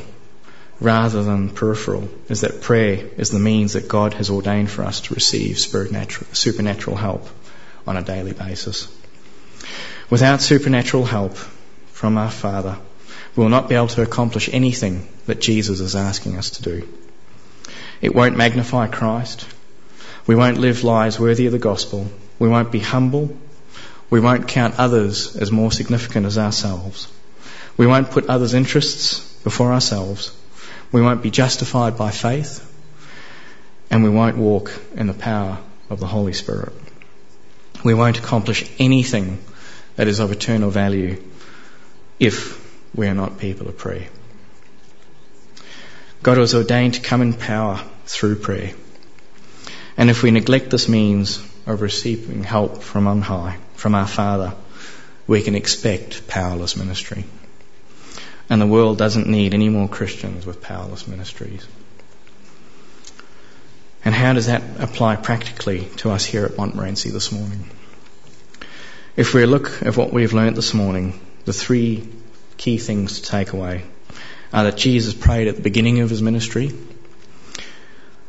rather 0.79 1.23
than 1.23 1.49
peripheral 1.49 2.09
is 2.29 2.41
that 2.41 2.61
prayer 2.61 3.07
is 3.17 3.29
the 3.29 3.39
means 3.39 3.73
that 3.73 3.87
God 3.87 4.13
has 4.15 4.29
ordained 4.29 4.69
for 4.69 4.83
us 4.83 5.01
to 5.01 5.13
receive 5.13 5.59
supernatural 5.59 6.97
help 6.97 7.27
on 7.87 7.97
a 7.97 8.03
daily 8.03 8.33
basis. 8.33 8.87
Without 10.09 10.41
supernatural 10.41 11.05
help 11.05 11.35
from 11.87 12.17
our 12.17 12.31
Father, 12.31 12.77
we 13.35 13.41
will 13.41 13.49
not 13.49 13.69
be 13.69 13.75
able 13.75 13.87
to 13.87 14.01
accomplish 14.01 14.49
anything 14.51 15.07
that 15.25 15.41
Jesus 15.41 15.79
is 15.79 15.95
asking 15.95 16.37
us 16.37 16.51
to 16.51 16.61
do. 16.61 16.87
It 18.01 18.13
won't 18.13 18.37
magnify 18.37 18.87
Christ. 18.87 19.47
We 20.27 20.35
won't 20.35 20.57
live 20.57 20.83
lives 20.83 21.19
worthy 21.19 21.47
of 21.47 21.51
the 21.51 21.59
gospel. 21.59 22.07
We 22.37 22.47
won't 22.47 22.71
be 22.71 22.79
humble. 22.79 23.35
We 24.09 24.19
won't 24.19 24.47
count 24.47 24.75
others 24.77 25.35
as 25.35 25.51
more 25.51 25.71
significant 25.71 26.25
as 26.25 26.37
ourselves. 26.37 27.11
We 27.75 27.87
won't 27.87 28.11
put 28.11 28.27
others' 28.27 28.53
interests 28.53 29.19
before 29.43 29.73
ourselves. 29.73 30.35
We 30.91 31.01
won't 31.01 31.23
be 31.23 31.31
justified 31.31 31.97
by 31.97 32.11
faith, 32.11 32.61
and 33.89 34.03
we 34.03 34.09
won't 34.09 34.37
walk 34.37 34.79
in 34.95 35.07
the 35.07 35.13
power 35.13 35.57
of 35.89 35.99
the 35.99 36.05
Holy 36.05 36.33
Spirit. 36.33 36.73
We 37.83 37.95
won't 37.95 38.19
accomplish 38.19 38.69
anything 38.77 39.43
that 39.95 40.07
is 40.07 40.19
of 40.19 40.31
eternal 40.31 40.69
value 40.69 41.21
if 42.19 42.62
we 42.95 43.07
are 43.07 43.13
not 43.13 43.39
people 43.39 43.67
of 43.67 43.77
prayer. 43.77 44.07
God 46.21 46.37
was 46.37 46.55
ordained 46.55 46.93
to 46.95 47.01
come 47.01 47.21
in 47.21 47.33
power 47.33 47.83
through 48.05 48.37
prayer. 48.37 48.73
And 49.97 50.09
if 50.09 50.23
we 50.23 50.31
neglect 50.31 50.69
this 50.69 50.87
means 50.87 51.37
of 51.65 51.81
receiving 51.81 52.43
help 52.43 52.81
from 52.81 53.07
on 53.07 53.21
high, 53.21 53.57
from 53.75 53.95
our 53.95 54.07
Father, 54.07 54.53
we 55.27 55.41
can 55.41 55.55
expect 55.55 56.27
powerless 56.27 56.75
ministry. 56.75 57.25
And 58.49 58.61
the 58.61 58.67
world 58.67 58.97
doesn't 58.97 59.27
need 59.27 59.53
any 59.53 59.69
more 59.69 59.87
Christians 59.87 60.45
with 60.45 60.61
powerless 60.61 61.07
ministries. 61.07 61.65
And 64.05 64.13
how 64.13 64.33
does 64.33 64.47
that 64.47 64.61
apply 64.79 65.15
practically 65.15 65.87
to 65.97 66.11
us 66.11 66.25
here 66.25 66.45
at 66.45 66.57
Montmorency 66.57 67.09
this 67.09 67.31
morning? 67.31 67.69
If 69.15 69.33
we 69.33 69.45
look 69.45 69.81
at 69.83 69.95
what 69.95 70.11
we've 70.11 70.33
learnt 70.33 70.55
this 70.55 70.73
morning, 70.73 71.19
the 71.45 71.53
three 71.53 72.07
key 72.57 72.77
things 72.77 73.21
to 73.21 73.29
take 73.29 73.53
away 73.53 73.83
are 74.51 74.65
that 74.65 74.77
Jesus 74.77 75.13
prayed 75.13 75.47
at 75.47 75.55
the 75.55 75.61
beginning 75.61 75.99
of 75.99 76.09
his 76.09 76.21
ministry. 76.21 76.71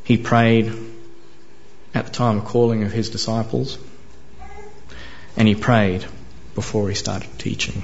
He 0.05 0.17
prayed 0.17 0.73
at 1.95 2.07
the 2.07 2.13
time 2.13 2.39
of 2.39 2.45
calling 2.45 2.83
of 2.83 2.93
his 2.93 3.11
disciples. 3.11 3.79
And 5.37 5.49
he 5.49 5.55
prayed 5.55 6.05
before 6.55 6.89
he 6.89 6.95
started 6.95 7.39
teaching. 7.39 7.83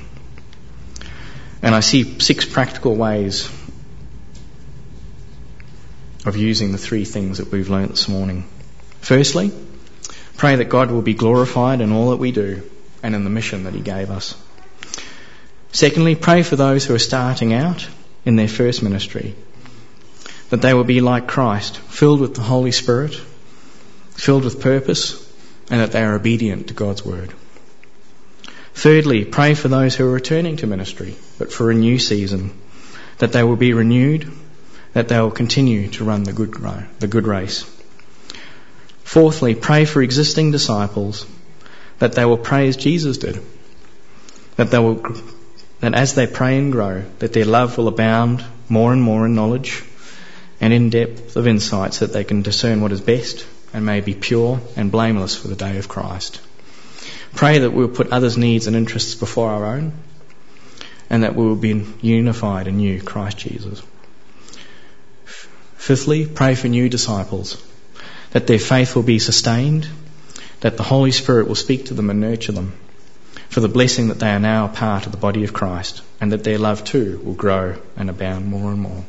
And 1.63 1.75
I 1.75 1.81
see 1.81 2.19
six 2.21 2.45
practical 2.45 2.97
ways 2.97 3.51
of 6.25 6.37
using 6.37 6.73
the 6.73 6.79
three 6.79 7.05
things 7.05 7.39
that 7.39 7.51
we've 7.51 7.69
learnt 7.69 7.91
this 7.91 8.09
morning. 8.09 8.47
Firstly, 9.01 9.51
pray 10.37 10.57
that 10.57 10.67
God 10.67 10.91
will 10.91 11.03
be 11.03 11.15
glorified 11.15 11.81
in 11.81 11.93
all 11.93 12.11
that 12.11 12.19
we 12.19 12.33
do 12.33 12.69
and 13.03 13.15
in 13.15 13.25
the 13.25 13.31
mission 13.31 13.65
that 13.65 13.75
He 13.75 13.81
gave 13.81 14.11
us. 14.11 14.37
Secondly, 15.73 16.17
pray 16.17 16.43
for 16.43 16.57
those 16.57 16.85
who 16.85 16.95
are 16.95 16.99
starting 16.99 17.53
out 17.53 17.89
in 18.25 18.37
their 18.37 18.49
first 18.49 18.83
ministry, 18.83 19.35
that 20.51 20.63
they 20.63 20.75
will 20.75 20.85
be 20.85 21.01
like 21.01 21.29
Christ, 21.29 21.79
filled 21.79 22.21
with 22.21 22.35
the 22.35 22.43
Holy 22.43 22.73
Spirit, 22.73 23.15
filled 24.11 24.45
with 24.45 24.61
purpose, 24.61 25.27
and 25.71 25.81
that 25.81 25.93
they 25.93 26.03
are 26.03 26.17
obedient 26.17 26.69
to 26.69 26.75
God's 26.75 27.05
Word. 27.05 27.33
Thirdly, 28.75 29.25
pray 29.25 29.55
for 29.55 29.69
those 29.69 29.95
who 29.95 30.07
are 30.07 30.13
returning 30.13 30.57
to 30.57 30.67
ministry, 30.67 31.15
but 31.39 31.53
for 31.53 31.71
a 31.71 31.75
new 31.75 31.99
season, 31.99 32.53
that 33.19 33.33
they 33.33 33.43
will 33.43 33.57
be 33.57 33.73
renewed, 33.73 34.31
that 34.93 35.09
they 35.09 35.21
will 35.21 35.31
continue 35.31 35.89
to 35.89 36.05
run 36.05 36.25
the 36.25 36.33
good, 36.33 36.55
the 36.99 37.07
good 37.07 37.27
race. 37.27 37.65
Fourthly, 39.05 39.55
pray 39.55 39.85
for 39.85 40.03
existing 40.03 40.51
disciples, 40.51 41.27
that 41.99 42.15
they 42.15 42.25
will 42.25 42.39
pray 42.39 42.69
as 42.69 42.77
Jesus 42.77 43.19
did, 43.19 43.41
that 44.57 44.71
they 44.71 44.79
will, 44.79 45.03
that 45.81 45.95
as 45.95 46.15
they 46.15 46.27
pray 46.27 46.59
and 46.59 46.73
grow, 46.73 47.05
that 47.19 47.33
their 47.33 47.45
love 47.45 47.77
will 47.77 47.89
abound 47.89 48.45
more 48.69 48.93
and 48.93 49.03
more 49.03 49.27
in 49.27 49.35
knowledge 49.35 49.83
and 50.61 50.73
in 50.73 50.91
depth 50.91 51.37
of 51.37 51.47
insight 51.47 51.95
so 51.95 52.07
that 52.07 52.13
they 52.13 52.25
can 52.25 52.43
discern 52.43 52.81
what 52.81 52.93
is 52.93 53.01
best 53.01 53.47
and 53.73 53.87
may 53.87 54.01
be 54.01 54.15
pure 54.15 54.61
and 54.77 54.93
blameless 54.93 55.37
for 55.37 55.49
the 55.49 55.57
day 55.57 55.79
of 55.79 55.89
Christ. 55.89 56.41
Pray 57.35 57.61
that 57.61 57.73
we'll 57.73 57.89
put 57.89 58.11
others' 58.11 58.37
needs 58.37 58.67
and 58.67 58.77
interests 58.77 59.15
before 59.15 59.51
our 59.51 59.77
own, 59.77 59.93
and 61.09 61.23
that 61.23 61.35
we 61.35 61.45
will 61.45 61.57
be 61.57 61.87
unified 62.03 62.67
in 62.67 62.81
you, 62.81 63.01
Christ 63.01 63.39
Jesus. 63.39 63.83
Fifthly, 65.77 66.27
pray 66.27 66.55
for 66.55 66.69
new 66.69 66.89
disciples, 66.89 67.63
that 68.33 68.47
their 68.47 68.59
faith 68.59 68.95
will 68.95 69.03
be 69.03 69.19
sustained, 69.19 69.89
that 70.61 70.77
the 70.77 70.83
Holy 70.83 71.11
Spirit 71.11 71.49
will 71.49 71.55
speak 71.55 71.87
to 71.87 71.95
them 71.95 72.11
and 72.11 72.21
nurture 72.21 72.53
them, 72.53 72.75
for 73.51 73.61
the 73.61 73.69
blessing 73.69 74.09
that 74.09 74.21
they 74.21 74.31
are 74.31 74.39
now 74.39 74.67
a 74.67 74.69
part 74.69 75.07
of 75.07 75.13
the 75.13 75.19
body 75.19 75.43
of 75.43 75.53
Christ, 75.53 76.03
and 76.21 76.33
that 76.33 76.45
their 76.45 76.59
love 76.59 76.85
too 76.85 77.21
will 77.25 77.35
grow 77.35 77.77
and 77.97 78.09
abound 78.09 78.47
more 78.47 78.71
and 78.71 78.81
more. 78.81 79.05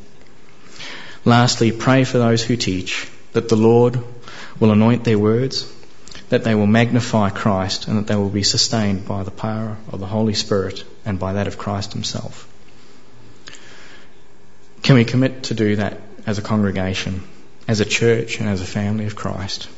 Lastly, 1.24 1.70
pray 1.70 2.02
for 2.02 2.18
those 2.18 2.42
who 2.42 2.56
teach, 2.56 3.08
that 3.32 3.48
the 3.48 3.56
Lord 3.56 4.02
will 4.58 4.72
anoint 4.72 5.04
their 5.04 5.18
words, 5.18 5.72
that 6.28 6.42
they 6.42 6.56
will 6.56 6.66
magnify 6.66 7.30
Christ, 7.30 7.86
and 7.86 7.98
that 7.98 8.08
they 8.08 8.16
will 8.16 8.30
be 8.30 8.42
sustained 8.42 9.06
by 9.06 9.22
the 9.22 9.30
power 9.30 9.76
of 9.92 10.00
the 10.00 10.06
Holy 10.06 10.34
Spirit 10.34 10.84
and 11.04 11.20
by 11.20 11.34
that 11.34 11.46
of 11.46 11.56
Christ 11.56 11.92
Himself. 11.92 12.48
Can 14.82 14.96
we 14.96 15.04
commit 15.04 15.44
to 15.44 15.54
do 15.54 15.76
that 15.76 16.00
as 16.26 16.38
a 16.38 16.42
congregation, 16.42 17.22
as 17.68 17.78
a 17.78 17.84
church, 17.84 18.40
and 18.40 18.48
as 18.48 18.60
a 18.60 18.66
family 18.66 19.06
of 19.06 19.14
Christ? 19.14 19.68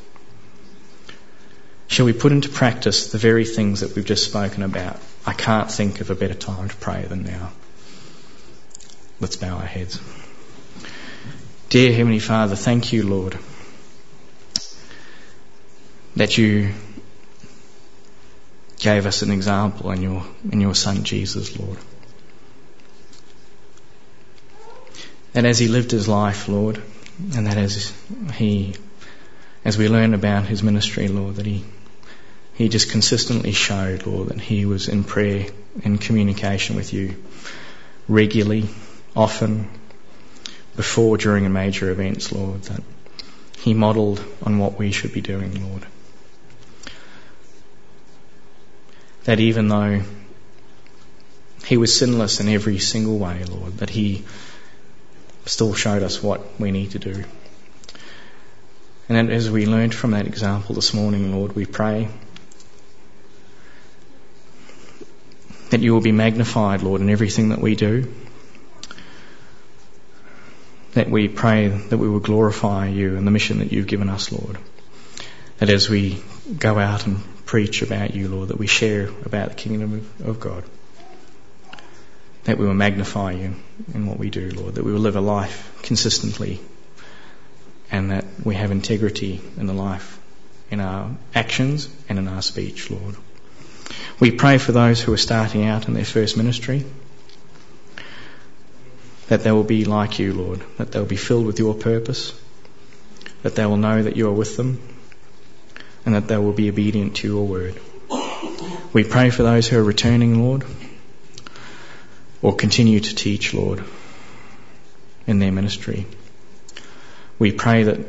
Shall 1.95 2.07
we 2.07 2.13
put 2.13 2.33
into 2.33 2.49
practice 2.49 3.13
the 3.13 3.19
very 3.19 3.45
things 3.45 3.79
that 3.83 3.95
we've 3.95 4.05
just 4.05 4.25
spoken 4.25 4.65
about? 4.65 4.99
I 5.25 5.33
can't 5.33 5.71
think 5.71 6.01
of 6.01 6.11
a 6.11 6.17
better 6.17 6.35
time 6.35 6.69
to 6.69 6.75
pray 6.75 7.05
than 7.05 7.23
now. 7.23 7.53
Let's 9.21 9.37
bow 9.37 9.59
our 9.59 9.65
heads. 9.65 10.01
Dear 11.69 11.93
Heavenly 11.93 12.19
Father, 12.19 12.57
thank 12.57 12.93
you, 12.93 13.05
Lord, 13.05 13.39
that 16.17 16.37
you 16.37 16.75
gave 18.81 19.07
us 19.07 19.23
an 19.23 19.31
example 19.31 19.93
in 19.93 20.03
your, 20.03 20.25
in 20.51 20.61
your 20.61 20.75
Son 20.75 21.05
Jesus, 21.05 21.57
Lord. 21.57 21.79
And 25.33 25.47
as 25.47 25.61
he 25.61 25.69
lived 25.69 25.93
his 25.93 26.09
life, 26.09 26.49
Lord, 26.49 26.83
and 27.37 27.47
that 27.47 27.57
as 27.57 27.97
he, 28.33 28.75
as 29.65 29.79
we 29.79 29.89
learn 29.89 30.13
about 30.13 30.47
his 30.47 30.61
ministry, 30.61 31.07
Lord, 31.07 31.37
that 31.37 31.47
he, 31.47 31.65
he 32.55 32.69
just 32.69 32.91
consistently 32.91 33.53
showed, 33.53 34.07
Lord, 34.07 34.29
that 34.29 34.41
he 34.41 34.65
was 34.65 34.89
in 34.89 35.05
prayer, 35.05 35.47
in 35.83 35.99
communication 35.99 36.77
with 36.77 36.93
you 36.93 37.17
regularly, 38.09 38.69
often, 39.17 39.69
before, 40.77 41.17
during, 41.17 41.45
and 41.45 41.55
major 41.55 41.91
events, 41.91 42.33
Lord, 42.33 42.63
that 42.65 42.83
He 43.59 43.75
modelled 43.75 44.23
on 44.43 44.59
what 44.59 44.79
we 44.79 44.93
should 44.93 45.13
be 45.13 45.21
doing, 45.21 45.69
Lord. 45.69 45.87
That 49.25 49.41
even 49.41 49.69
though 49.69 50.03
He 51.65 51.77
was 51.77 51.97
sinless 51.97 52.41
in 52.41 52.49
every 52.49 52.79
single 52.79 53.19
way, 53.19 53.45
Lord, 53.45 53.79
that 53.79 53.91
He 53.91 54.25
still 55.47 55.75
showed 55.75 56.03
us 56.03 56.23
what 56.23 56.61
we 56.61 56.71
need 56.71 56.93
to 56.93 56.99
do. 56.99 57.25
And 59.09 59.31
as 59.31 59.51
we 59.51 59.67
learned 59.67 59.95
from 59.95 60.13
that 60.13 60.27
example 60.27 60.75
this 60.75 60.95
morning, 60.95 61.35
Lord, 61.35 61.55
we 61.55 61.67
pray 61.67 62.09
that 65.71 65.81
you 65.81 65.93
will 65.93 66.01
be 66.01 66.13
magnified, 66.13 66.83
Lord, 66.83 67.01
in 67.01 67.11
everything 67.11 67.51
that 67.51 67.61
we 67.61 67.75
do 67.75 68.13
that 70.95 71.11
we 71.11 71.29
pray 71.29 71.69
that 71.69 71.99
we 71.99 72.09
will 72.09 72.21
glorify 72.21 72.89
you 72.89 73.17
and 73.17 73.27
the 73.27 73.31
mission 73.31 73.59
that 73.59 73.73
you've 73.73 73.87
given 73.87 74.09
us, 74.09 74.33
Lord. 74.33 74.57
That 75.59 75.69
as 75.69 75.89
we 75.91 76.23
go 76.59 76.79
out 76.79 77.07
and 77.07 77.21
preach 77.47 77.83
about 77.83 78.15
you, 78.15 78.29
Lord, 78.29 78.49
that 78.49 78.59
we 78.59 78.67
share 78.67 79.09
about 79.25 79.51
the 79.51 79.55
kingdom 79.57 80.09
of 80.25 80.41
God. 80.41 80.65
That 82.45 82.59
we 82.59 82.67
will 82.67 82.75
magnify 82.75 83.33
you 83.33 83.55
in 83.93 84.07
what 84.07 84.19
we 84.19 84.31
do, 84.31 84.51
Lord. 84.51 84.77
That 84.77 84.85
we 84.85 84.93
will 84.93 85.01
live 85.01 85.17
a 85.17 85.21
life 85.21 85.79
consistently 85.83 86.61
and 87.91 88.11
that 88.11 88.25
we 88.45 88.55
have 88.55 88.71
integrity 88.71 89.41
in 89.57 89.67
the 89.67 89.73
life, 89.73 90.19
in 90.71 90.81
our 90.81 91.11
actions 91.35 91.89
and 92.09 92.19
in 92.19 92.29
our 92.29 92.43
speech, 92.43 92.91
Lord. 92.91 93.17
We 94.21 94.31
pray 94.31 94.59
for 94.59 94.73
those 94.73 95.01
who 95.01 95.13
are 95.13 95.19
starting 95.19 95.65
out 95.67 95.89
in 95.89 95.95
their 95.95 96.05
first 96.05 96.37
ministry 96.37 96.85
that 99.29 99.43
they 99.43 99.53
will 99.53 99.65
be 99.65 99.85
like 99.85 100.19
you, 100.19 100.33
Lord, 100.33 100.63
that 100.79 100.93
they 100.93 100.99
will 100.99 101.07
be 101.07 101.17
filled 101.17 101.47
with 101.47 101.59
your 101.59 101.75
purpose, 101.75 102.39
that 103.43 103.55
they 103.55 103.67
will 103.67 103.77
know 103.77 104.03
that 104.03 104.17
you 104.17 104.29
are 104.29 104.33
with 104.33 104.57
them, 104.57 104.81
and 106.05 106.15
that 106.15 106.29
they 106.29 106.37
will 106.37 106.53
be 106.53 106.69
obedient 106.69 107.17
to 107.17 107.29
your 107.29 107.47
word. 107.47 107.81
We 108.93 109.05
pray 109.05 109.31
for 109.31 109.43
those 109.43 109.67
who 109.67 109.79
are 109.79 109.85
returning, 109.85 110.43
Lord, 110.43 110.65
or 112.43 112.55
continue 112.55 113.01
to 113.01 113.15
teach, 113.15 113.55
Lord, 113.55 113.83
in 115.27 115.39
their 115.39 115.53
ministry. 115.53 116.07
We 117.39 117.53
pray 117.53 117.85
that 117.85 118.01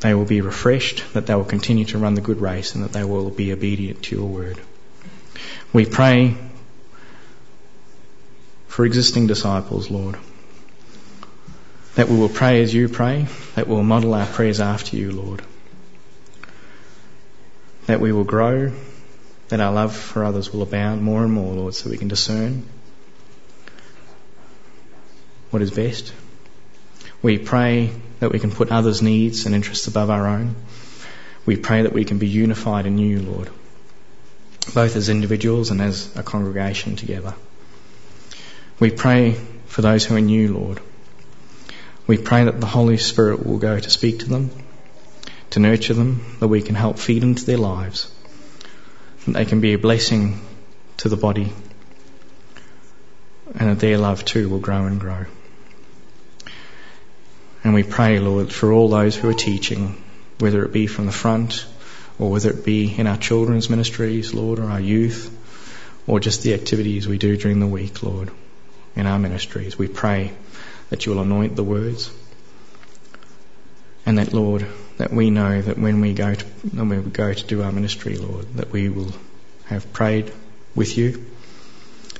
they 0.00 0.14
will 0.14 0.24
be 0.24 0.40
refreshed, 0.40 1.04
that 1.14 1.26
they 1.26 1.34
will 1.34 1.44
continue 1.44 1.84
to 1.86 1.98
run 1.98 2.14
the 2.14 2.20
good 2.20 2.40
race, 2.40 2.74
and 2.74 2.84
that 2.84 2.92
they 2.92 3.04
will 3.04 3.30
be 3.30 3.52
obedient 3.52 4.02
to 4.04 4.16
your 4.16 4.26
word. 4.26 4.58
We 5.72 5.86
pray 5.86 6.36
for 8.68 8.84
existing 8.84 9.26
disciples, 9.26 9.90
Lord. 9.90 10.16
That 11.94 12.08
we 12.08 12.18
will 12.18 12.28
pray 12.28 12.62
as 12.62 12.74
you 12.74 12.88
pray, 12.88 13.26
that 13.54 13.66
we 13.66 13.74
will 13.74 13.82
model 13.82 14.12
our 14.12 14.26
prayers 14.26 14.60
after 14.60 14.96
you, 14.96 15.12
Lord. 15.12 15.42
That 17.86 18.00
we 18.00 18.12
will 18.12 18.24
grow, 18.24 18.72
that 19.48 19.60
our 19.60 19.72
love 19.72 19.96
for 19.96 20.24
others 20.24 20.52
will 20.52 20.62
abound 20.62 21.02
more 21.02 21.24
and 21.24 21.32
more, 21.32 21.54
Lord, 21.54 21.74
so 21.74 21.88
we 21.88 21.96
can 21.96 22.08
discern 22.08 22.64
what 25.50 25.62
is 25.62 25.70
best. 25.70 26.12
We 27.22 27.38
pray 27.38 27.92
that 28.20 28.30
we 28.30 28.38
can 28.38 28.50
put 28.50 28.70
others' 28.70 29.00
needs 29.00 29.46
and 29.46 29.54
interests 29.54 29.86
above 29.86 30.10
our 30.10 30.26
own. 30.26 30.54
We 31.46 31.56
pray 31.56 31.82
that 31.82 31.92
we 31.92 32.04
can 32.04 32.18
be 32.18 32.28
unified 32.28 32.86
in 32.86 32.98
you, 32.98 33.20
Lord, 33.20 33.48
both 34.74 34.96
as 34.96 35.08
individuals 35.08 35.70
and 35.70 35.80
as 35.80 36.14
a 36.16 36.22
congregation 36.22 36.96
together. 36.96 37.34
We 38.78 38.90
pray 38.90 39.36
for 39.66 39.82
those 39.82 40.04
who 40.04 40.16
are 40.16 40.20
new, 40.20 40.54
Lord. 40.54 40.80
We 42.06 42.18
pray 42.18 42.44
that 42.44 42.60
the 42.60 42.66
Holy 42.66 42.98
Spirit 42.98 43.46
will 43.46 43.58
go 43.58 43.78
to 43.78 43.90
speak 43.90 44.20
to 44.20 44.28
them, 44.28 44.50
to 45.50 45.60
nurture 45.60 45.94
them, 45.94 46.36
that 46.40 46.48
we 46.48 46.62
can 46.62 46.74
help 46.74 46.98
feed 46.98 47.22
into 47.22 47.44
their 47.44 47.58
lives, 47.58 48.10
that 49.24 49.32
they 49.32 49.44
can 49.44 49.60
be 49.60 49.72
a 49.72 49.78
blessing 49.78 50.40
to 50.98 51.08
the 51.08 51.16
body, 51.16 51.52
and 53.54 53.70
that 53.70 53.80
their 53.80 53.98
love 53.98 54.24
too 54.24 54.48
will 54.48 54.60
grow 54.60 54.84
and 54.86 55.00
grow. 55.00 55.24
And 57.64 57.74
we 57.74 57.82
pray, 57.82 58.20
Lord, 58.20 58.52
for 58.52 58.72
all 58.72 58.88
those 58.88 59.16
who 59.16 59.28
are 59.28 59.34
teaching, 59.34 60.00
whether 60.38 60.64
it 60.64 60.72
be 60.72 60.86
from 60.86 61.06
the 61.06 61.12
front 61.12 61.66
or 62.18 62.30
whether 62.30 62.50
it 62.50 62.64
be 62.64 62.94
in 62.94 63.06
our 63.06 63.18
children's 63.18 63.68
ministries, 63.70 64.34
Lord, 64.34 64.58
or 64.58 64.70
our 64.70 64.80
youth, 64.80 65.30
or 66.06 66.20
just 66.20 66.42
the 66.42 66.54
activities 66.54 67.06
we 67.06 67.18
do 67.18 67.36
during 67.36 67.60
the 67.60 67.66
week, 67.66 68.02
Lord 68.02 68.30
in 68.96 69.06
our 69.06 69.18
ministries. 69.18 69.78
We 69.78 69.86
pray 69.86 70.32
that 70.88 71.04
you 71.04 71.12
will 71.12 71.22
anoint 71.22 71.54
the 71.54 71.62
words 71.62 72.10
and 74.06 74.18
that, 74.18 74.32
Lord, 74.32 74.66
that 74.96 75.12
we 75.12 75.30
know 75.30 75.60
that 75.60 75.78
when 75.78 76.00
we 76.00 76.14
go 76.14 76.34
to, 76.34 76.44
when 76.44 76.88
we 76.88 76.96
go 77.10 77.32
to 77.32 77.46
do 77.46 77.62
our 77.62 77.72
ministry, 77.72 78.16
Lord, 78.16 78.54
that 78.54 78.72
we 78.72 78.88
will 78.88 79.12
have 79.66 79.92
prayed 79.92 80.32
with 80.74 80.96
you, 80.96 81.24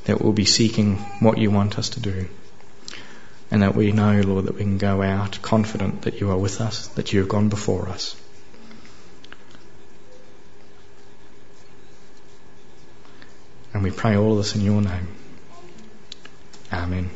that 0.05 0.21
we'll 0.21 0.33
be 0.33 0.45
seeking 0.45 0.97
what 1.21 1.39
you 1.39 1.51
want 1.51 1.79
us 1.79 1.91
to 1.91 2.01
do, 2.01 2.29
and 3.51 3.63
that 3.63 3.75
we 3.75 3.93
know, 3.93 4.21
Lord, 4.21 4.47
that 4.47 4.57
we 4.57 4.63
can 4.63 4.79
go 4.79 5.01
out 5.01 5.41
confident 5.43 6.03
that 6.03 6.21
you 6.21 6.31
are 6.31 6.37
with 6.37 6.61
us, 6.61 6.89
that 6.89 7.13
you 7.13 7.21
have 7.21 7.29
gone 7.29 7.49
before 7.49 7.89
us. 7.89 8.21
And 13.77 13.85
we 13.85 13.91
pray 13.91 14.17
all 14.17 14.37
this 14.37 14.55
in 14.55 14.63
your 14.63 14.81
name. 14.81 15.07
Amen. 16.73 17.11